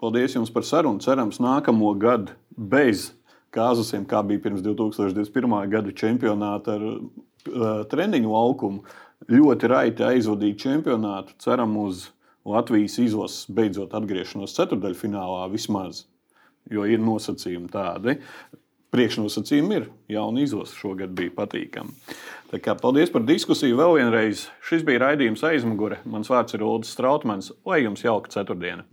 paldies 0.00 0.36
jums 0.36 0.52
par 0.54 0.66
sarunu. 0.66 1.02
Cerams, 1.04 1.40
nākamo 1.42 1.92
gadu 2.00 2.36
bez 2.56 3.10
kāzusiem, 3.52 4.06
kā 4.08 4.22
bija 4.26 4.42
pirms 4.46 4.64
2021. 4.64 5.56
gada 5.72 5.94
čempionāta 6.02 6.76
ar 6.78 6.86
uh, 6.92 7.82
treniņu 7.90 8.32
laukumu 8.32 8.84
ļoti 9.30 9.70
raiti 9.70 10.06
aizvadīt 10.06 10.60
čempionātu. 10.62 11.36
Ceram 11.42 11.76
uz 11.82 12.08
Latvijas 12.48 12.98
izlases 13.02 13.46
beidzot 13.52 13.94
atgriešanos 13.94 14.56
ceturdaļfinālā 14.56 15.46
vismaz, 15.52 16.04
jo 16.70 16.86
ir 16.88 17.02
nosacījumi 17.02 17.70
tādi. 17.72 18.18
Priekšnosacījumi 18.92 19.78
ir. 19.78 19.86
Jauna 20.12 20.42
izlase 20.44 20.76
šogad 20.76 21.14
bija 21.16 21.32
patīkama. 21.38 21.94
Paldies 22.82 23.12
par 23.12 23.24
diskusiju 23.24 23.78
vēl 23.78 23.96
vienreiz. 24.02 24.48
Šis 24.68 24.84
bija 24.84 25.06
raidījums 25.06 25.46
aizmugure. 25.48 26.02
Mans 26.04 26.28
vārds 26.28 26.58
ir 26.58 26.66
Ulrichs 26.66 26.92
Strautmans. 26.92 27.54
Lai 27.64 27.84
jums 27.86 28.04
jauka 28.04 28.34
ceturtdiena! 28.34 28.84